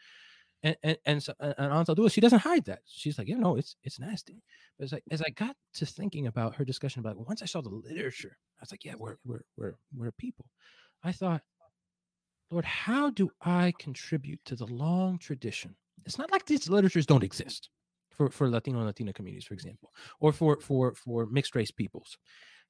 And 0.66 0.76
and 0.82 0.98
and, 1.06 1.22
so, 1.22 1.32
and 1.38 1.54
Anzaldúa, 1.58 2.10
she 2.10 2.20
doesn't 2.20 2.40
hide 2.40 2.64
that. 2.64 2.80
She's 2.86 3.18
like, 3.18 3.28
"Yeah, 3.28 3.36
know, 3.36 3.56
it's 3.56 3.76
it's 3.84 4.00
nasty." 4.00 4.42
But 4.76 4.84
it's 4.84 4.92
like 4.92 5.04
as 5.12 5.22
I 5.22 5.30
got 5.30 5.54
to 5.74 5.86
thinking 5.86 6.26
about 6.26 6.56
her 6.56 6.64
discussion 6.64 7.00
about 7.00 7.16
once 7.16 7.40
I 7.40 7.46
saw 7.46 7.60
the 7.60 7.68
literature, 7.68 8.36
I 8.58 8.62
was 8.62 8.72
like, 8.72 8.84
"Yeah, 8.84 8.94
we're 8.98 9.16
we're 9.24 9.42
we're 9.56 9.74
we're 9.96 10.10
people." 10.10 10.46
I 11.04 11.12
thought, 11.12 11.42
Lord, 12.50 12.64
how 12.64 13.10
do 13.10 13.30
I 13.42 13.74
contribute 13.78 14.40
to 14.46 14.56
the 14.56 14.66
long 14.66 15.18
tradition? 15.18 15.76
It's 16.04 16.18
not 16.18 16.32
like 16.32 16.46
these 16.46 16.68
literatures 16.68 17.06
don't 17.06 17.22
exist 17.22 17.70
for, 18.10 18.28
for 18.30 18.50
Latino 18.50 18.78
and 18.78 18.86
Latina 18.86 19.12
communities, 19.12 19.44
for 19.44 19.54
example, 19.54 19.92
or 20.18 20.32
for 20.32 20.60
for 20.60 20.94
for 20.94 21.26
mixed 21.26 21.54
race 21.54 21.70
peoples. 21.70 22.18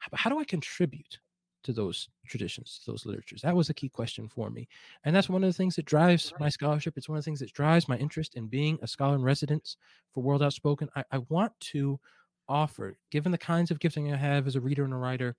How, 0.00 0.11
how 0.12 0.30
do 0.30 0.38
I 0.38 0.44
contribute 0.44 1.18
to 1.66 1.72
those 1.72 2.09
traditions, 2.26 2.81
to 2.85 2.90
those 2.90 3.07
literatures? 3.07 3.42
That 3.42 3.55
was 3.55 3.70
a 3.70 3.74
key 3.74 3.88
question 3.88 4.29
for 4.29 4.50
me. 4.50 4.68
And 5.05 5.14
that's 5.14 5.29
one 5.29 5.44
of 5.44 5.48
the 5.48 5.57
things 5.57 5.76
that 5.76 5.85
drives 5.85 6.33
my 6.40 6.48
scholarship. 6.48 6.94
It's 6.96 7.09
one 7.09 7.18
of 7.18 7.24
the 7.24 7.29
things 7.29 7.40
that 7.40 7.52
drives 7.52 7.88
my 7.88 7.96
interest 7.98 8.35
in 8.35 8.46
being 8.46 8.79
a 8.83 8.87
scholar 8.87 9.16
in 9.16 9.22
residence 9.22 9.76
for 10.12 10.22
World 10.22 10.42
Outspoken. 10.42 10.88
I, 10.96 11.05
I 11.12 11.18
want 11.29 11.52
to 11.72 12.00
offer, 12.48 12.96
given 13.11 13.33
the 13.33 13.38
kinds 13.38 13.70
of 13.70 13.81
gifting 13.81 14.12
I 14.12 14.16
have 14.16 14.46
as 14.46 14.57
a 14.57 14.61
reader 14.61 14.85
and 14.85 14.92
a 14.92 14.96
writer, 14.96 15.37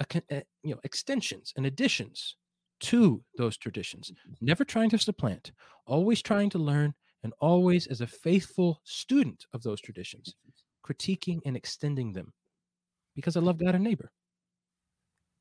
a, 0.00 0.06
a, 0.30 0.34
eh, 0.34 0.42
you 0.62 0.74
know 0.74 0.80
extensions 0.84 1.52
and 1.56 1.66
additions 1.66 2.36
to 2.80 3.22
those 3.36 3.56
traditions 3.56 4.10
mm-hmm. 4.10 4.32
never 4.40 4.64
trying 4.64 4.90
to 4.90 4.98
supplant 4.98 5.52
always 5.86 6.22
trying 6.22 6.50
to 6.50 6.58
learn 6.58 6.94
and 7.22 7.32
always 7.40 7.86
as 7.86 8.00
a 8.00 8.06
faithful 8.06 8.80
student 8.84 9.46
of 9.52 9.62
those 9.62 9.80
traditions 9.80 10.34
critiquing 10.84 11.40
and 11.46 11.56
extending 11.56 12.12
them 12.12 12.32
because 13.14 13.36
i 13.36 13.40
love 13.40 13.58
god 13.58 13.74
and 13.74 13.84
neighbor 13.84 14.10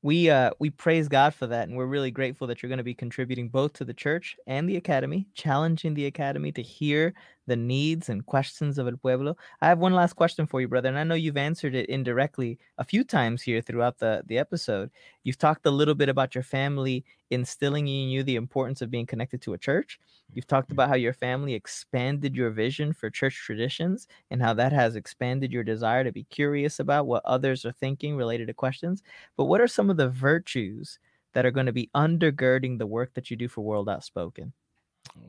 we 0.04 0.30
uh 0.30 0.52
we 0.60 0.70
praise 0.70 1.08
God 1.08 1.34
for 1.34 1.48
that 1.48 1.68
and 1.68 1.78
we're 1.78 1.88
really 1.88 2.12
grateful 2.12 2.46
that 2.48 2.62
you're 2.62 2.70
going 2.70 2.78
to 2.78 2.84
be 2.84 2.94
contributing 2.94 3.50
both 3.50 3.74
to 3.74 3.86
the 3.86 3.94
church 3.94 4.36
and 4.48 4.70
the 4.70 4.76
academy, 4.78 5.28
challenging 5.34 5.96
the 5.96 6.06
academy 6.06 6.52
to 6.52 6.62
hear 6.62 7.14
the 7.48 7.56
needs 7.56 8.10
and 8.10 8.26
questions 8.26 8.78
of 8.78 8.88
El 8.88 8.98
Pueblo. 8.98 9.36
I 9.62 9.68
have 9.68 9.80
one 9.80 9.94
last 9.94 10.14
question 10.14 10.48
for 10.48 10.62
you, 10.62 10.68
brother, 10.68 10.90
and 10.90 10.98
I 10.98 11.04
know 11.04 11.16
you've 11.16 11.38
answered 11.38 11.76
it 11.76 11.90
indirectly 11.90 12.58
a 12.78 12.84
few 12.84 13.04
times 13.04 13.42
here 13.42 13.62
throughout 13.62 14.00
the 14.00 14.24
the 14.28 14.38
episode. 14.38 14.90
You've 15.24 15.38
talked 15.38 15.66
a 15.66 15.72
little 15.72 15.96
bit 15.96 16.10
about 16.10 16.36
your 16.36 16.44
family 16.44 17.04
instilling 17.32 17.88
in 17.88 18.10
you 18.10 18.24
the 18.24 18.36
importance 18.36 18.82
of 18.82 18.92
being 18.92 19.06
connected 19.06 19.42
to 19.42 19.54
a 19.54 19.58
church. 19.58 20.00
You've 20.34 20.48
talked 20.48 20.70
mm-hmm. 20.70 20.76
about 20.76 20.90
how 20.90 20.96
your 20.96 21.14
family 21.14 21.54
expanded 21.54 22.36
your 22.36 22.50
vision 22.50 22.94
for 22.94 23.10
church 23.10 23.36
traditions 23.36 24.08
and 24.32 24.42
how 24.42 24.54
that 24.54 24.72
has 24.72 24.96
expanded 24.96 25.52
your 25.52 25.64
desire 25.64 26.04
to 26.04 26.12
be 26.12 26.24
curious 26.26 26.80
about 26.80 27.08
what 27.08 27.26
others 27.26 27.66
are 27.66 27.72
thinking 27.72 28.16
related 28.16 28.48
to 28.48 28.54
questions. 28.54 29.04
But 29.38 29.46
what 29.46 29.62
are 29.62 29.68
some 29.68 29.90
of 29.90 29.98
the 29.98 30.10
virtues 30.10 31.00
that 31.34 31.46
are 31.46 31.52
going 31.52 31.66
to 31.66 31.74
be 31.74 31.90
undergirding 31.96 32.78
the 32.78 32.88
work 32.88 33.14
that 33.16 33.30
you 33.30 33.38
do 33.38 33.48
for 33.48 33.62
World 33.62 33.90
Outspoken? 33.90 34.54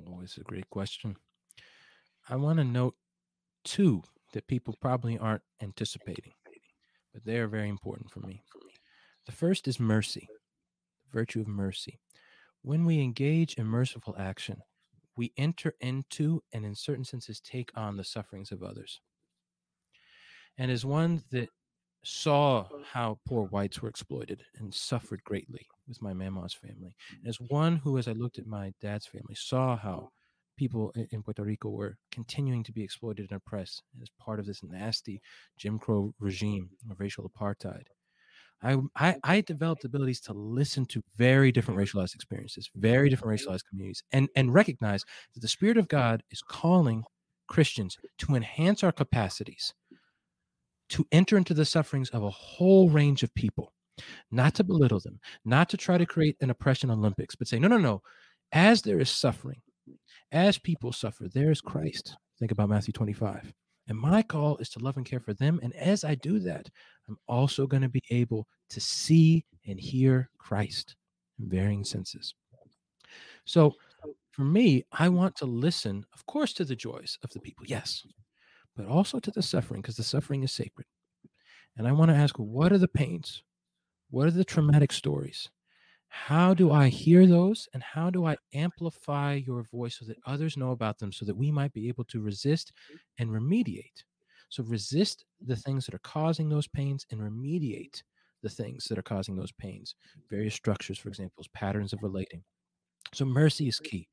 Oh, 0.08 0.20
it's 0.22 0.36
a 0.36 0.42
great 0.42 0.68
question. 0.70 1.16
I 2.28 2.36
want 2.36 2.58
to 2.58 2.64
note 2.64 2.94
two 3.64 4.02
that 4.32 4.46
people 4.46 4.74
probably 4.80 5.18
aren't 5.18 5.42
anticipating, 5.60 6.32
but 7.12 7.24
they 7.24 7.38
are 7.38 7.48
very 7.48 7.68
important 7.68 8.10
for 8.10 8.20
me. 8.20 8.42
The 9.26 9.32
first 9.32 9.68
is 9.68 9.78
mercy, 9.78 10.28
the 11.04 11.18
virtue 11.18 11.40
of 11.40 11.48
mercy. 11.48 11.98
When 12.62 12.86
we 12.86 13.00
engage 13.00 13.54
in 13.54 13.66
merciful 13.66 14.16
action, 14.18 14.62
we 15.16 15.32
enter 15.36 15.74
into 15.80 16.42
and, 16.52 16.64
in 16.64 16.74
certain 16.74 17.04
senses, 17.04 17.40
take 17.40 17.70
on 17.76 17.96
the 17.96 18.04
sufferings 18.04 18.52
of 18.52 18.62
others. 18.62 19.00
And 20.56 20.70
as 20.70 20.84
one 20.84 21.22
that 21.30 21.50
saw 22.04 22.66
how 22.90 23.18
poor 23.26 23.44
whites 23.46 23.82
were 23.82 23.88
exploited 23.88 24.42
and 24.56 24.72
suffered 24.72 25.22
greatly 25.24 25.66
with 25.86 26.00
my 26.02 26.12
mama's 26.12 26.54
family, 26.54 26.96
and 27.18 27.28
as 27.28 27.38
one 27.38 27.76
who, 27.76 27.98
as 27.98 28.08
I 28.08 28.12
looked 28.12 28.38
at 28.38 28.46
my 28.46 28.72
dad's 28.80 29.06
family, 29.06 29.34
saw 29.34 29.76
how 29.76 30.10
people 30.56 30.92
in 31.10 31.22
Puerto 31.22 31.42
Rico 31.42 31.70
were 31.70 31.96
continuing 32.10 32.62
to 32.64 32.72
be 32.72 32.82
exploited 32.82 33.30
and 33.30 33.36
oppressed 33.36 33.82
as 34.02 34.08
part 34.18 34.38
of 34.38 34.46
this 34.46 34.62
nasty 34.62 35.20
Jim 35.56 35.78
Crow 35.78 36.14
regime 36.20 36.70
of 36.90 37.00
racial 37.00 37.28
apartheid. 37.28 37.84
I, 38.62 38.78
I, 38.96 39.16
I 39.24 39.40
developed 39.42 39.84
abilities 39.84 40.20
to 40.22 40.32
listen 40.32 40.86
to 40.86 41.02
very 41.16 41.52
different 41.52 41.78
racialized 41.78 42.14
experiences, 42.14 42.70
very 42.74 43.10
different 43.10 43.38
racialized 43.38 43.64
communities, 43.68 44.02
and, 44.12 44.28
and 44.36 44.54
recognize 44.54 45.04
that 45.34 45.40
the 45.40 45.48
Spirit 45.48 45.76
of 45.76 45.88
God 45.88 46.22
is 46.30 46.40
calling 46.40 47.04
Christians 47.46 47.98
to 48.18 48.34
enhance 48.34 48.82
our 48.82 48.92
capacities 48.92 49.74
to 50.90 51.06
enter 51.12 51.36
into 51.36 51.54
the 51.54 51.64
sufferings 51.64 52.10
of 52.10 52.22
a 52.22 52.30
whole 52.30 52.88
range 52.88 53.22
of 53.22 53.34
people, 53.34 53.72
not 54.30 54.54
to 54.54 54.64
belittle 54.64 55.00
them, 55.00 55.18
not 55.44 55.68
to 55.70 55.76
try 55.76 55.98
to 55.98 56.06
create 56.06 56.36
an 56.40 56.50
oppression 56.50 56.90
Olympics, 56.90 57.34
but 57.34 57.48
say, 57.48 57.58
no, 57.58 57.68
no, 57.68 57.78
no. 57.78 58.02
As 58.52 58.82
there 58.82 59.00
is 59.00 59.10
suffering, 59.10 59.60
as 60.34 60.58
people 60.58 60.92
suffer, 60.92 61.28
there 61.28 61.50
is 61.50 61.60
Christ. 61.60 62.16
Think 62.38 62.50
about 62.50 62.68
Matthew 62.68 62.92
25. 62.92 63.52
And 63.86 63.98
my 63.98 64.22
call 64.22 64.56
is 64.58 64.68
to 64.70 64.78
love 64.80 64.96
and 64.96 65.06
care 65.06 65.20
for 65.20 65.32
them. 65.32 65.60
And 65.62 65.74
as 65.76 66.04
I 66.04 66.16
do 66.16 66.38
that, 66.40 66.68
I'm 67.08 67.18
also 67.28 67.66
going 67.66 67.82
to 67.82 67.88
be 67.88 68.02
able 68.10 68.46
to 68.70 68.80
see 68.80 69.44
and 69.66 69.78
hear 69.78 70.28
Christ 70.38 70.96
in 71.38 71.48
varying 71.48 71.84
senses. 71.84 72.34
So 73.44 73.74
for 74.32 74.42
me, 74.42 74.84
I 74.90 75.08
want 75.08 75.36
to 75.36 75.46
listen, 75.46 76.04
of 76.12 76.26
course, 76.26 76.52
to 76.54 76.64
the 76.64 76.74
joys 76.74 77.18
of 77.22 77.30
the 77.30 77.40
people, 77.40 77.64
yes, 77.66 78.04
but 78.76 78.86
also 78.86 79.20
to 79.20 79.30
the 79.30 79.42
suffering 79.42 79.82
because 79.82 79.96
the 79.96 80.02
suffering 80.02 80.42
is 80.42 80.52
sacred. 80.52 80.86
And 81.76 81.86
I 81.86 81.92
want 81.92 82.10
to 82.10 82.16
ask, 82.16 82.36
what 82.36 82.72
are 82.72 82.78
the 82.78 82.88
pains? 82.88 83.42
What 84.10 84.26
are 84.26 84.32
the 84.32 84.44
traumatic 84.44 84.92
stories? 84.92 85.50
How 86.16 86.54
do 86.54 86.70
I 86.70 86.88
hear 86.88 87.26
those? 87.26 87.68
And 87.74 87.82
how 87.82 88.08
do 88.08 88.24
I 88.24 88.36
amplify 88.54 89.34
your 89.34 89.64
voice 89.64 89.98
so 89.98 90.06
that 90.06 90.16
others 90.24 90.56
know 90.56 90.70
about 90.70 90.98
them 90.98 91.12
so 91.12 91.26
that 91.26 91.36
we 91.36 91.50
might 91.50 91.72
be 91.72 91.88
able 91.88 92.04
to 92.04 92.20
resist 92.20 92.72
mm-hmm. 92.72 92.96
and 93.18 93.30
remediate? 93.30 94.04
So, 94.48 94.62
resist 94.62 95.24
the 95.44 95.56
things 95.56 95.84
that 95.84 95.94
are 95.94 95.98
causing 96.04 96.48
those 96.48 96.68
pains 96.68 97.04
and 97.10 97.20
remediate 97.20 98.00
the 98.42 98.48
things 98.48 98.84
that 98.84 98.96
are 98.96 99.02
causing 99.02 99.36
those 99.36 99.52
pains. 99.52 99.96
Various 100.30 100.54
structures, 100.54 100.98
for 100.98 101.08
example, 101.08 101.44
patterns 101.52 101.92
of 101.92 102.02
relating. 102.02 102.44
So, 103.12 103.24
mercy 103.24 103.66
is 103.66 103.76
mm-hmm. 103.76 103.90
key. 103.90 104.08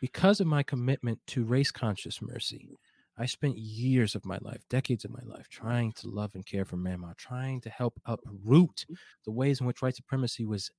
Because 0.00 0.40
of 0.40 0.46
my 0.46 0.62
commitment 0.62 1.20
to 1.28 1.44
race 1.44 1.70
conscious 1.70 2.22
mercy, 2.22 2.70
I 3.18 3.26
spent 3.26 3.56
years 3.56 4.14
of 4.14 4.24
my 4.24 4.38
life, 4.42 4.62
decades 4.68 5.04
of 5.04 5.10
my 5.10 5.22
life, 5.24 5.48
trying 5.48 5.92
to 5.92 6.08
love 6.08 6.34
and 6.34 6.44
care 6.44 6.64
for 6.64 6.76
Myanmar, 6.76 7.16
trying 7.16 7.60
to 7.62 7.70
help 7.70 8.00
uproot 8.04 8.84
mm-hmm. 8.84 8.94
the 9.24 9.32
ways 9.32 9.60
in 9.60 9.66
which 9.66 9.82
white 9.82 9.96
supremacy 9.96 10.44
was 10.44 10.70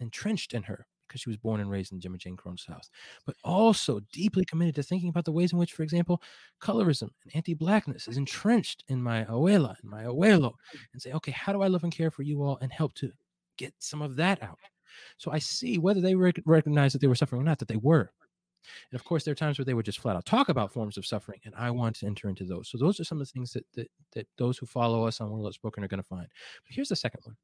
entrenched 0.00 0.52
in 0.54 0.62
her 0.64 0.86
because 1.08 1.20
she 1.20 1.30
was 1.30 1.36
born 1.36 1.60
and 1.60 1.70
raised 1.70 1.92
in 1.92 2.00
Jimmy 2.00 2.16
Jane 2.16 2.36
Crone's 2.36 2.64
house, 2.64 2.88
but 3.26 3.36
also 3.44 4.00
deeply 4.12 4.44
committed 4.46 4.74
to 4.76 4.82
thinking 4.82 5.10
about 5.10 5.26
the 5.26 5.32
ways 5.32 5.52
in 5.52 5.58
which, 5.58 5.72
for 5.72 5.82
example, 5.82 6.22
colorism 6.60 7.08
and 7.22 7.34
anti-blackness 7.34 8.08
is 8.08 8.16
entrenched 8.16 8.82
in 8.88 9.02
my 9.02 9.24
abuela 9.24 9.74
and 9.80 9.90
my 9.90 10.04
abuelo, 10.04 10.52
mm-hmm. 10.52 10.78
and 10.92 11.02
say, 11.02 11.12
okay, 11.12 11.32
how 11.32 11.52
do 11.52 11.62
I 11.62 11.66
love 11.66 11.84
and 11.84 11.92
care 11.92 12.10
for 12.10 12.22
you 12.22 12.42
all 12.42 12.58
and 12.62 12.72
help 12.72 12.94
to 12.94 13.10
get 13.58 13.74
some 13.78 14.00
of 14.00 14.16
that 14.16 14.42
out? 14.42 14.58
So 15.18 15.30
I 15.30 15.38
see 15.38 15.78
whether 15.78 16.00
they 16.00 16.14
rec- 16.14 16.42
recognize 16.46 16.92
that 16.92 17.00
they 17.00 17.08
were 17.08 17.14
suffering 17.14 17.42
or 17.42 17.44
not, 17.44 17.58
that 17.58 17.68
they 17.68 17.76
were. 17.76 18.10
And 18.90 18.98
of 18.98 19.04
course, 19.04 19.24
there 19.24 19.32
are 19.32 19.36
times 19.36 19.58
where 19.58 19.64
they 19.64 19.74
would 19.74 19.84
just 19.84 20.00
flat 20.00 20.16
out 20.16 20.24
talk 20.24 20.48
about 20.48 20.72
forms 20.72 20.96
of 20.96 21.06
suffering, 21.06 21.40
and 21.44 21.54
I 21.56 21.70
want 21.70 21.96
to 21.96 22.06
enter 22.06 22.28
into 22.28 22.44
those. 22.44 22.68
So 22.68 22.78
those 22.78 23.00
are 23.00 23.04
some 23.04 23.20
of 23.20 23.26
the 23.26 23.32
things 23.32 23.52
that 23.52 23.64
that, 23.74 23.90
that 24.12 24.26
those 24.38 24.58
who 24.58 24.66
follow 24.66 25.06
us 25.06 25.20
on 25.20 25.30
World 25.30 25.46
Outspoken 25.46 25.82
are 25.84 25.88
going 25.88 26.02
to 26.02 26.08
find. 26.08 26.26
But 26.64 26.74
here's 26.74 26.88
the 26.88 26.96
second 26.96 27.20
one. 27.24 27.36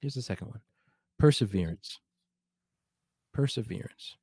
Here's 0.00 0.14
the 0.14 0.22
second 0.22 0.48
one: 0.48 0.60
perseverance. 1.18 1.98
Perseverance. 3.32 4.16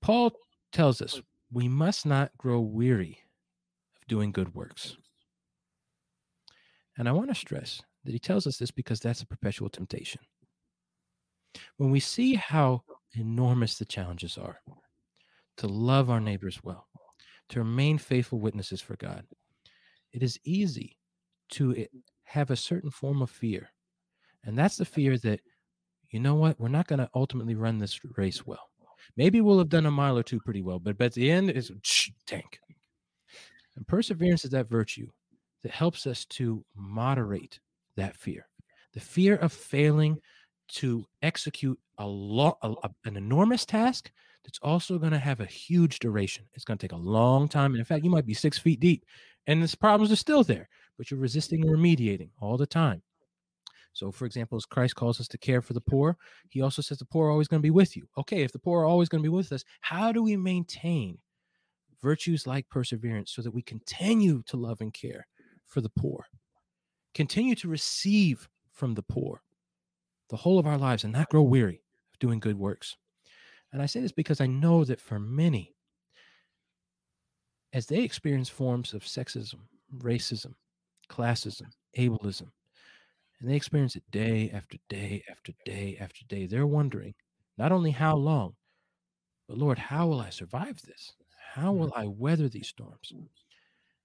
Paul 0.00 0.32
tells 0.72 1.00
us 1.00 1.20
we 1.52 1.68
must 1.68 2.06
not 2.06 2.36
grow 2.36 2.60
weary 2.60 3.18
of 3.96 4.06
doing 4.08 4.32
good 4.32 4.54
works. 4.54 4.96
And 6.98 7.08
I 7.08 7.12
want 7.12 7.28
to 7.28 7.34
stress 7.34 7.80
that 8.04 8.12
he 8.12 8.18
tells 8.18 8.46
us 8.46 8.58
this 8.58 8.70
because 8.70 9.00
that's 9.00 9.22
a 9.22 9.26
perpetual 9.26 9.70
temptation. 9.70 10.20
When 11.76 11.90
we 11.90 12.00
see 12.00 12.34
how 12.34 12.82
enormous 13.14 13.76
the 13.78 13.84
challenges 13.84 14.38
are 14.38 14.60
to 15.58 15.66
love 15.66 16.10
our 16.10 16.20
neighbors 16.20 16.60
well, 16.62 16.86
to 17.50 17.60
remain 17.60 17.98
faithful 17.98 18.40
witnesses 18.40 18.80
for 18.80 18.96
God. 18.96 19.24
It 20.12 20.22
is 20.22 20.38
easy 20.44 20.96
to 21.50 21.86
have 22.24 22.50
a 22.50 22.56
certain 22.56 22.90
form 22.90 23.22
of 23.22 23.30
fear. 23.30 23.70
And 24.44 24.58
that's 24.58 24.76
the 24.76 24.84
fear 24.84 25.18
that, 25.18 25.40
you 26.10 26.20
know 26.20 26.34
what, 26.34 26.58
we're 26.58 26.68
not 26.68 26.86
going 26.86 26.98
to 26.98 27.10
ultimately 27.14 27.54
run 27.54 27.78
this 27.78 28.00
race 28.16 28.46
well. 28.46 28.68
Maybe 29.16 29.40
we'll 29.40 29.58
have 29.58 29.68
done 29.68 29.86
a 29.86 29.90
mile 29.90 30.16
or 30.16 30.22
two 30.22 30.40
pretty 30.40 30.62
well, 30.62 30.78
but, 30.78 31.00
at 31.00 31.12
the 31.12 31.30
end 31.30 31.50
is 31.50 31.70
tank. 32.26 32.58
And 33.76 33.86
perseverance 33.86 34.44
is 34.44 34.50
that 34.50 34.68
virtue 34.68 35.08
that 35.62 35.72
helps 35.72 36.06
us 36.06 36.24
to 36.26 36.64
moderate 36.76 37.58
that 37.96 38.16
fear. 38.16 38.46
The 38.94 39.00
fear 39.00 39.36
of 39.36 39.52
failing 39.52 40.18
to 40.76 41.06
execute 41.22 41.78
a 41.98 42.06
lot, 42.06 42.58
an 43.04 43.16
enormous 43.16 43.64
task 43.64 44.10
that's 44.44 44.58
also 44.62 44.98
going 44.98 45.12
to 45.12 45.18
have 45.18 45.40
a 45.40 45.46
huge 45.46 45.98
duration. 45.98 46.44
It's 46.54 46.64
going 46.64 46.78
to 46.78 46.82
take 46.82 46.92
a 46.92 46.96
long 46.96 47.48
time. 47.48 47.72
And 47.72 47.78
in 47.78 47.84
fact, 47.84 48.04
you 48.04 48.10
might 48.10 48.26
be 48.26 48.34
six 48.34 48.58
feet 48.58 48.80
deep 48.80 49.04
and 49.46 49.62
the 49.62 49.76
problems 49.76 50.12
are 50.12 50.16
still 50.16 50.44
there, 50.44 50.68
but 50.96 51.10
you're 51.10 51.20
resisting 51.20 51.62
and 51.62 51.70
remediating 51.70 52.30
all 52.40 52.56
the 52.56 52.66
time. 52.66 53.02
So, 53.92 54.10
for 54.10 54.24
example, 54.24 54.56
as 54.56 54.64
Christ 54.64 54.96
calls 54.96 55.20
us 55.20 55.28
to 55.28 55.38
care 55.38 55.60
for 55.60 55.74
the 55.74 55.80
poor, 55.80 56.16
he 56.48 56.62
also 56.62 56.80
says 56.80 56.98
the 56.98 57.04
poor 57.04 57.28
are 57.28 57.30
always 57.30 57.48
going 57.48 57.60
to 57.60 57.66
be 57.66 57.70
with 57.70 57.96
you. 57.96 58.08
Okay, 58.16 58.42
if 58.42 58.52
the 58.52 58.58
poor 58.58 58.82
are 58.82 58.86
always 58.86 59.08
going 59.08 59.22
to 59.22 59.28
be 59.28 59.34
with 59.34 59.52
us, 59.52 59.64
how 59.80 60.12
do 60.12 60.22
we 60.22 60.36
maintain 60.36 61.18
virtues 62.00 62.46
like 62.46 62.68
perseverance 62.70 63.32
so 63.32 63.42
that 63.42 63.52
we 63.52 63.62
continue 63.62 64.42
to 64.46 64.56
love 64.56 64.80
and 64.80 64.94
care 64.94 65.26
for 65.66 65.80
the 65.80 65.90
poor, 65.90 66.26
continue 67.14 67.54
to 67.56 67.68
receive 67.68 68.48
from 68.72 68.94
the 68.94 69.02
poor, 69.02 69.42
the 70.32 70.38
whole 70.38 70.58
of 70.58 70.66
our 70.66 70.78
lives 70.78 71.04
and 71.04 71.12
not 71.12 71.28
grow 71.28 71.42
weary 71.42 71.82
of 72.10 72.18
doing 72.18 72.40
good 72.40 72.58
works. 72.58 72.96
And 73.70 73.82
I 73.82 73.86
say 73.86 74.00
this 74.00 74.12
because 74.12 74.40
I 74.40 74.46
know 74.46 74.82
that 74.82 74.98
for 74.98 75.18
many, 75.18 75.74
as 77.74 77.84
they 77.84 78.00
experience 78.00 78.48
forms 78.48 78.94
of 78.94 79.02
sexism, 79.02 79.58
racism, 79.98 80.54
classism, 81.10 81.66
ableism, 81.98 82.48
and 83.40 83.50
they 83.50 83.54
experience 83.54 83.94
it 83.94 84.10
day 84.10 84.50
after 84.54 84.78
day 84.88 85.22
after 85.30 85.52
day 85.66 85.98
after 86.00 86.24
day, 86.30 86.46
they're 86.46 86.66
wondering 86.66 87.12
not 87.58 87.70
only 87.70 87.90
how 87.90 88.16
long, 88.16 88.54
but 89.46 89.58
Lord, 89.58 89.78
how 89.78 90.06
will 90.06 90.22
I 90.22 90.30
survive 90.30 90.80
this? 90.80 91.12
How 91.52 91.74
will 91.74 91.88
mm-hmm. 91.90 92.00
I 92.00 92.06
weather 92.06 92.48
these 92.48 92.68
storms? 92.68 93.12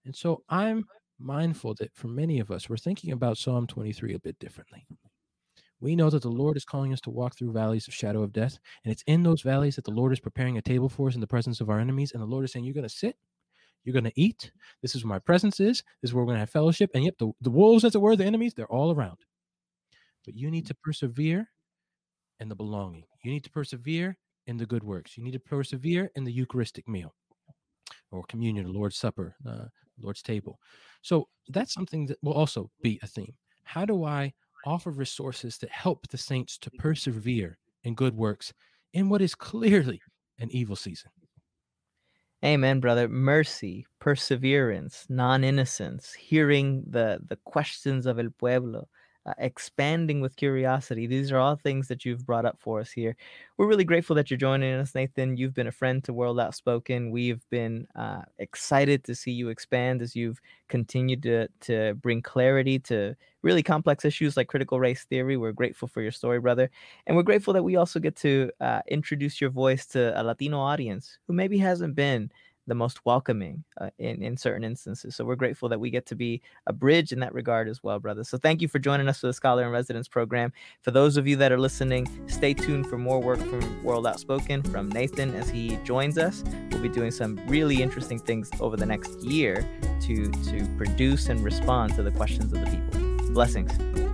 And 0.04 0.14
so 0.14 0.44
I'm 0.50 0.84
mindful 1.20 1.76
that 1.76 1.96
for 1.96 2.10
many 2.10 2.42
of 2.42 2.52
us, 2.52 2.68
we're 2.68 2.76
thinking 2.76 3.14
about 3.14 3.38
Psalm 3.38 3.66
23 3.66 4.16
a 4.16 4.20
bit 4.20 4.38
differently. 4.40 4.86
We 5.80 5.96
know 5.96 6.10
that 6.10 6.24
the 6.24 6.30
Lord 6.30 6.58
is 6.58 6.66
calling 6.66 6.92
us 6.92 7.02
to 7.02 7.10
walk 7.10 7.36
through 7.36 7.52
valleys 7.52 7.88
of 7.88 7.94
shadow 7.94 8.24
of 8.24 8.34
death. 8.34 8.58
And 8.84 8.92
it's 8.92 9.04
in 9.06 9.24
those 9.24 9.42
valleys 9.42 9.76
that 9.76 9.86
the 9.86 9.92
Lord 9.92 10.12
is 10.12 10.20
preparing 10.20 10.58
a 10.58 10.62
table 10.62 10.90
for 10.90 11.08
us 11.08 11.16
in 11.16 11.22
the 11.22 11.28
presence 11.28 11.62
of 11.62 11.70
our 11.70 11.80
enemies. 11.80 12.12
And 12.12 12.22
the 12.22 12.28
Lord 12.28 12.46
is 12.46 12.52
saying, 12.52 12.66
You're 12.66 12.74
going 12.74 12.88
to 12.88 12.90
sit, 12.90 13.16
you're 13.84 13.94
going 13.94 14.04
to 14.04 14.22
eat. 14.22 14.52
This 14.82 14.96
is 14.96 15.04
where 15.04 15.10
my 15.10 15.20
presence 15.20 15.60
is. 15.60 15.84
This 16.02 16.10
is 16.10 16.14
where 16.14 16.24
we're 16.24 16.32
going 16.32 16.38
to 16.38 16.42
have 16.42 16.50
fellowship. 16.50 16.90
And 16.94 17.06
yep, 17.06 17.16
the, 17.20 17.32
the 17.42 17.50
wolves, 17.52 17.84
as 17.84 17.96
it 17.96 18.02
were, 18.02 18.16
the 18.16 18.26
enemies, 18.26 18.54
they're 18.54 18.72
all 18.72 18.94
around. 18.94 19.18
But 20.26 20.36
you 20.36 20.52
need 20.52 20.66
to 20.68 20.76
persevere 20.76 21.50
in 22.40 22.50
the 22.50 22.56
belonging. 22.56 23.06
You 23.24 23.32
need 23.32 23.44
to 23.46 23.50
persevere 23.50 24.18
in 24.46 24.58
the 24.58 24.66
good 24.66 24.84
works. 24.84 25.18
You 25.18 25.24
need 25.24 25.32
to 25.32 25.40
persevere 25.40 26.10
in 26.16 26.24
the 26.24 26.32
Eucharistic 26.32 26.88
meal 26.88 27.14
or 28.12 28.24
communion, 28.28 28.66
the 28.66 28.72
Lord's 28.72 28.98
Supper, 28.98 29.36
uh, 29.48 29.66
Lord's 30.00 30.22
table. 30.22 30.60
So 31.02 31.28
that's 31.50 31.74
something 31.74 32.06
that 32.08 32.18
will 32.22 32.34
also 32.34 32.70
be 32.82 33.00
a 33.02 33.08
theme. 33.08 33.34
How 33.64 33.86
do 33.86 34.04
I 34.04 34.34
offer 34.68 34.92
resources 34.92 35.58
that 35.60 35.72
help 35.72 36.08
the 36.10 36.18
saints 36.18 36.58
to 36.60 36.70
mm-hmm. 36.70 36.82
persevere 36.82 37.58
in 37.84 37.96
good 37.96 38.16
works 38.16 38.54
in 38.94 39.10
what 39.10 39.22
is 39.22 39.34
clearly 39.34 40.02
an 40.40 40.50
evil 40.52 40.76
season. 40.76 41.10
Amen, 42.46 42.80
brother. 42.80 43.08
Mercy, 43.08 43.86
perseverance, 44.00 45.06
non-innocence, 45.10 46.14
hearing 46.14 46.84
the 46.88 47.20
the 47.28 47.38
questions 47.46 48.06
of 48.06 48.20
el 48.20 48.30
pueblo, 48.38 48.88
uh, 49.28 49.34
expanding 49.40 50.22
with 50.22 50.38
curiosity. 50.38 51.06
These 51.06 51.32
are 51.32 51.38
all 51.38 51.58
things 51.58 51.90
that 51.90 52.06
you've 52.06 52.26
brought 52.26 52.46
up 52.46 52.58
for 52.60 52.80
us 52.80 52.92
here. 52.92 53.16
We're 53.58 53.68
really 53.68 53.84
grateful 53.84 54.16
that 54.16 54.32
you're 54.32 54.38
joining 54.38 54.74
us, 54.76 54.96
Nathan. 54.96 55.36
You've 55.36 55.54
been 55.54 55.68
a 55.68 55.72
friend 55.72 56.04
to 56.06 56.14
World 56.14 56.40
Outspoken. 56.40 57.12
We've 57.12 57.44
been 57.50 57.88
uh, 57.96 58.22
excited 58.40 59.04
to 59.04 59.16
see 59.16 59.32
you 59.32 59.50
expand 59.50 60.02
as 60.02 60.16
you've 60.16 60.40
continued 60.70 61.24
to 61.24 61.48
to 61.62 61.96
bring 61.96 62.22
clarity 62.22 62.80
to 62.80 63.16
really 63.42 63.64
complex 63.64 64.06
issues 64.06 64.38
like 64.38 64.48
critical 64.48 64.80
race 64.80 65.04
theory. 65.04 65.36
We're 65.36 65.52
grateful 65.52 65.88
for 65.88 66.02
your 66.02 66.12
story, 66.12 66.40
brother, 66.40 66.70
and 67.06 67.18
we're 67.18 67.24
grateful 67.24 67.54
that 67.54 67.64
we 67.64 67.76
also 67.76 68.00
get 68.00 68.16
to 68.18 68.50
uh, 68.62 68.82
introduce 68.88 69.42
your 69.42 69.50
voice 69.50 69.86
to 69.88 70.20
a 70.20 70.24
Latino 70.24 70.60
audience 70.60 71.18
who 71.28 71.34
maybe 71.34 71.58
hasn't 71.58 71.96
been 71.96 72.32
the 72.68 72.76
most 72.76 73.06
welcoming 73.06 73.64
uh, 73.80 73.90
in 73.98 74.22
in 74.22 74.38
certain 74.38 74.64
instances. 74.64 75.16
So 75.16 75.26
we're 75.26 75.36
grateful 75.36 75.70
that 75.70 75.80
we 75.80 75.90
get 75.90 76.06
to 76.08 76.16
be 76.16 76.42
a 76.68 76.74
bridge 76.74 77.12
in 77.12 77.20
that 77.22 77.34
regard 77.34 77.68
as 77.68 77.82
well, 77.82 78.00
brother. 78.00 78.24
So 78.24 78.38
thank 78.38 78.62
you 78.62 78.68
for 78.68 78.80
joining 78.80 79.08
us 79.08 79.20
for 79.20 79.28
the 79.28 79.34
Scholar 79.34 79.64
in 79.64 79.70
Residence 79.72 80.08
program. 80.08 80.52
For 80.82 80.92
those 80.92 81.18
of 81.18 81.28
you 81.28 81.36
that 81.38 81.52
are 81.52 81.60
listening, 81.60 82.08
stay 82.28 82.54
tuned 82.54 82.88
for 82.88 82.98
more 82.98 83.20
work 83.20 83.40
from 83.40 83.84
World 83.84 84.06
Outspoken 84.06 84.64
from 84.64 84.90
Nathan 84.90 85.34
as 85.36 85.50
he 85.50 85.78
joins 85.84 86.18
us. 86.18 86.44
We'll 86.72 86.82
be 86.82 86.90
doing 86.90 87.12
some 87.12 87.40
really 87.48 87.82
interesting 87.82 88.20
things 88.20 88.52
over 88.60 88.78
the 88.78 88.86
next 88.86 89.22
year 89.22 89.68
to 90.02 90.32
to 90.32 90.68
produce 90.78 91.30
and 91.30 91.44
respond 91.44 91.96
to 91.96 92.04
the 92.04 92.12
questions 92.12 92.54
of 92.54 92.60
the 92.60 92.68
people. 92.68 93.34
Blessings. 93.34 94.07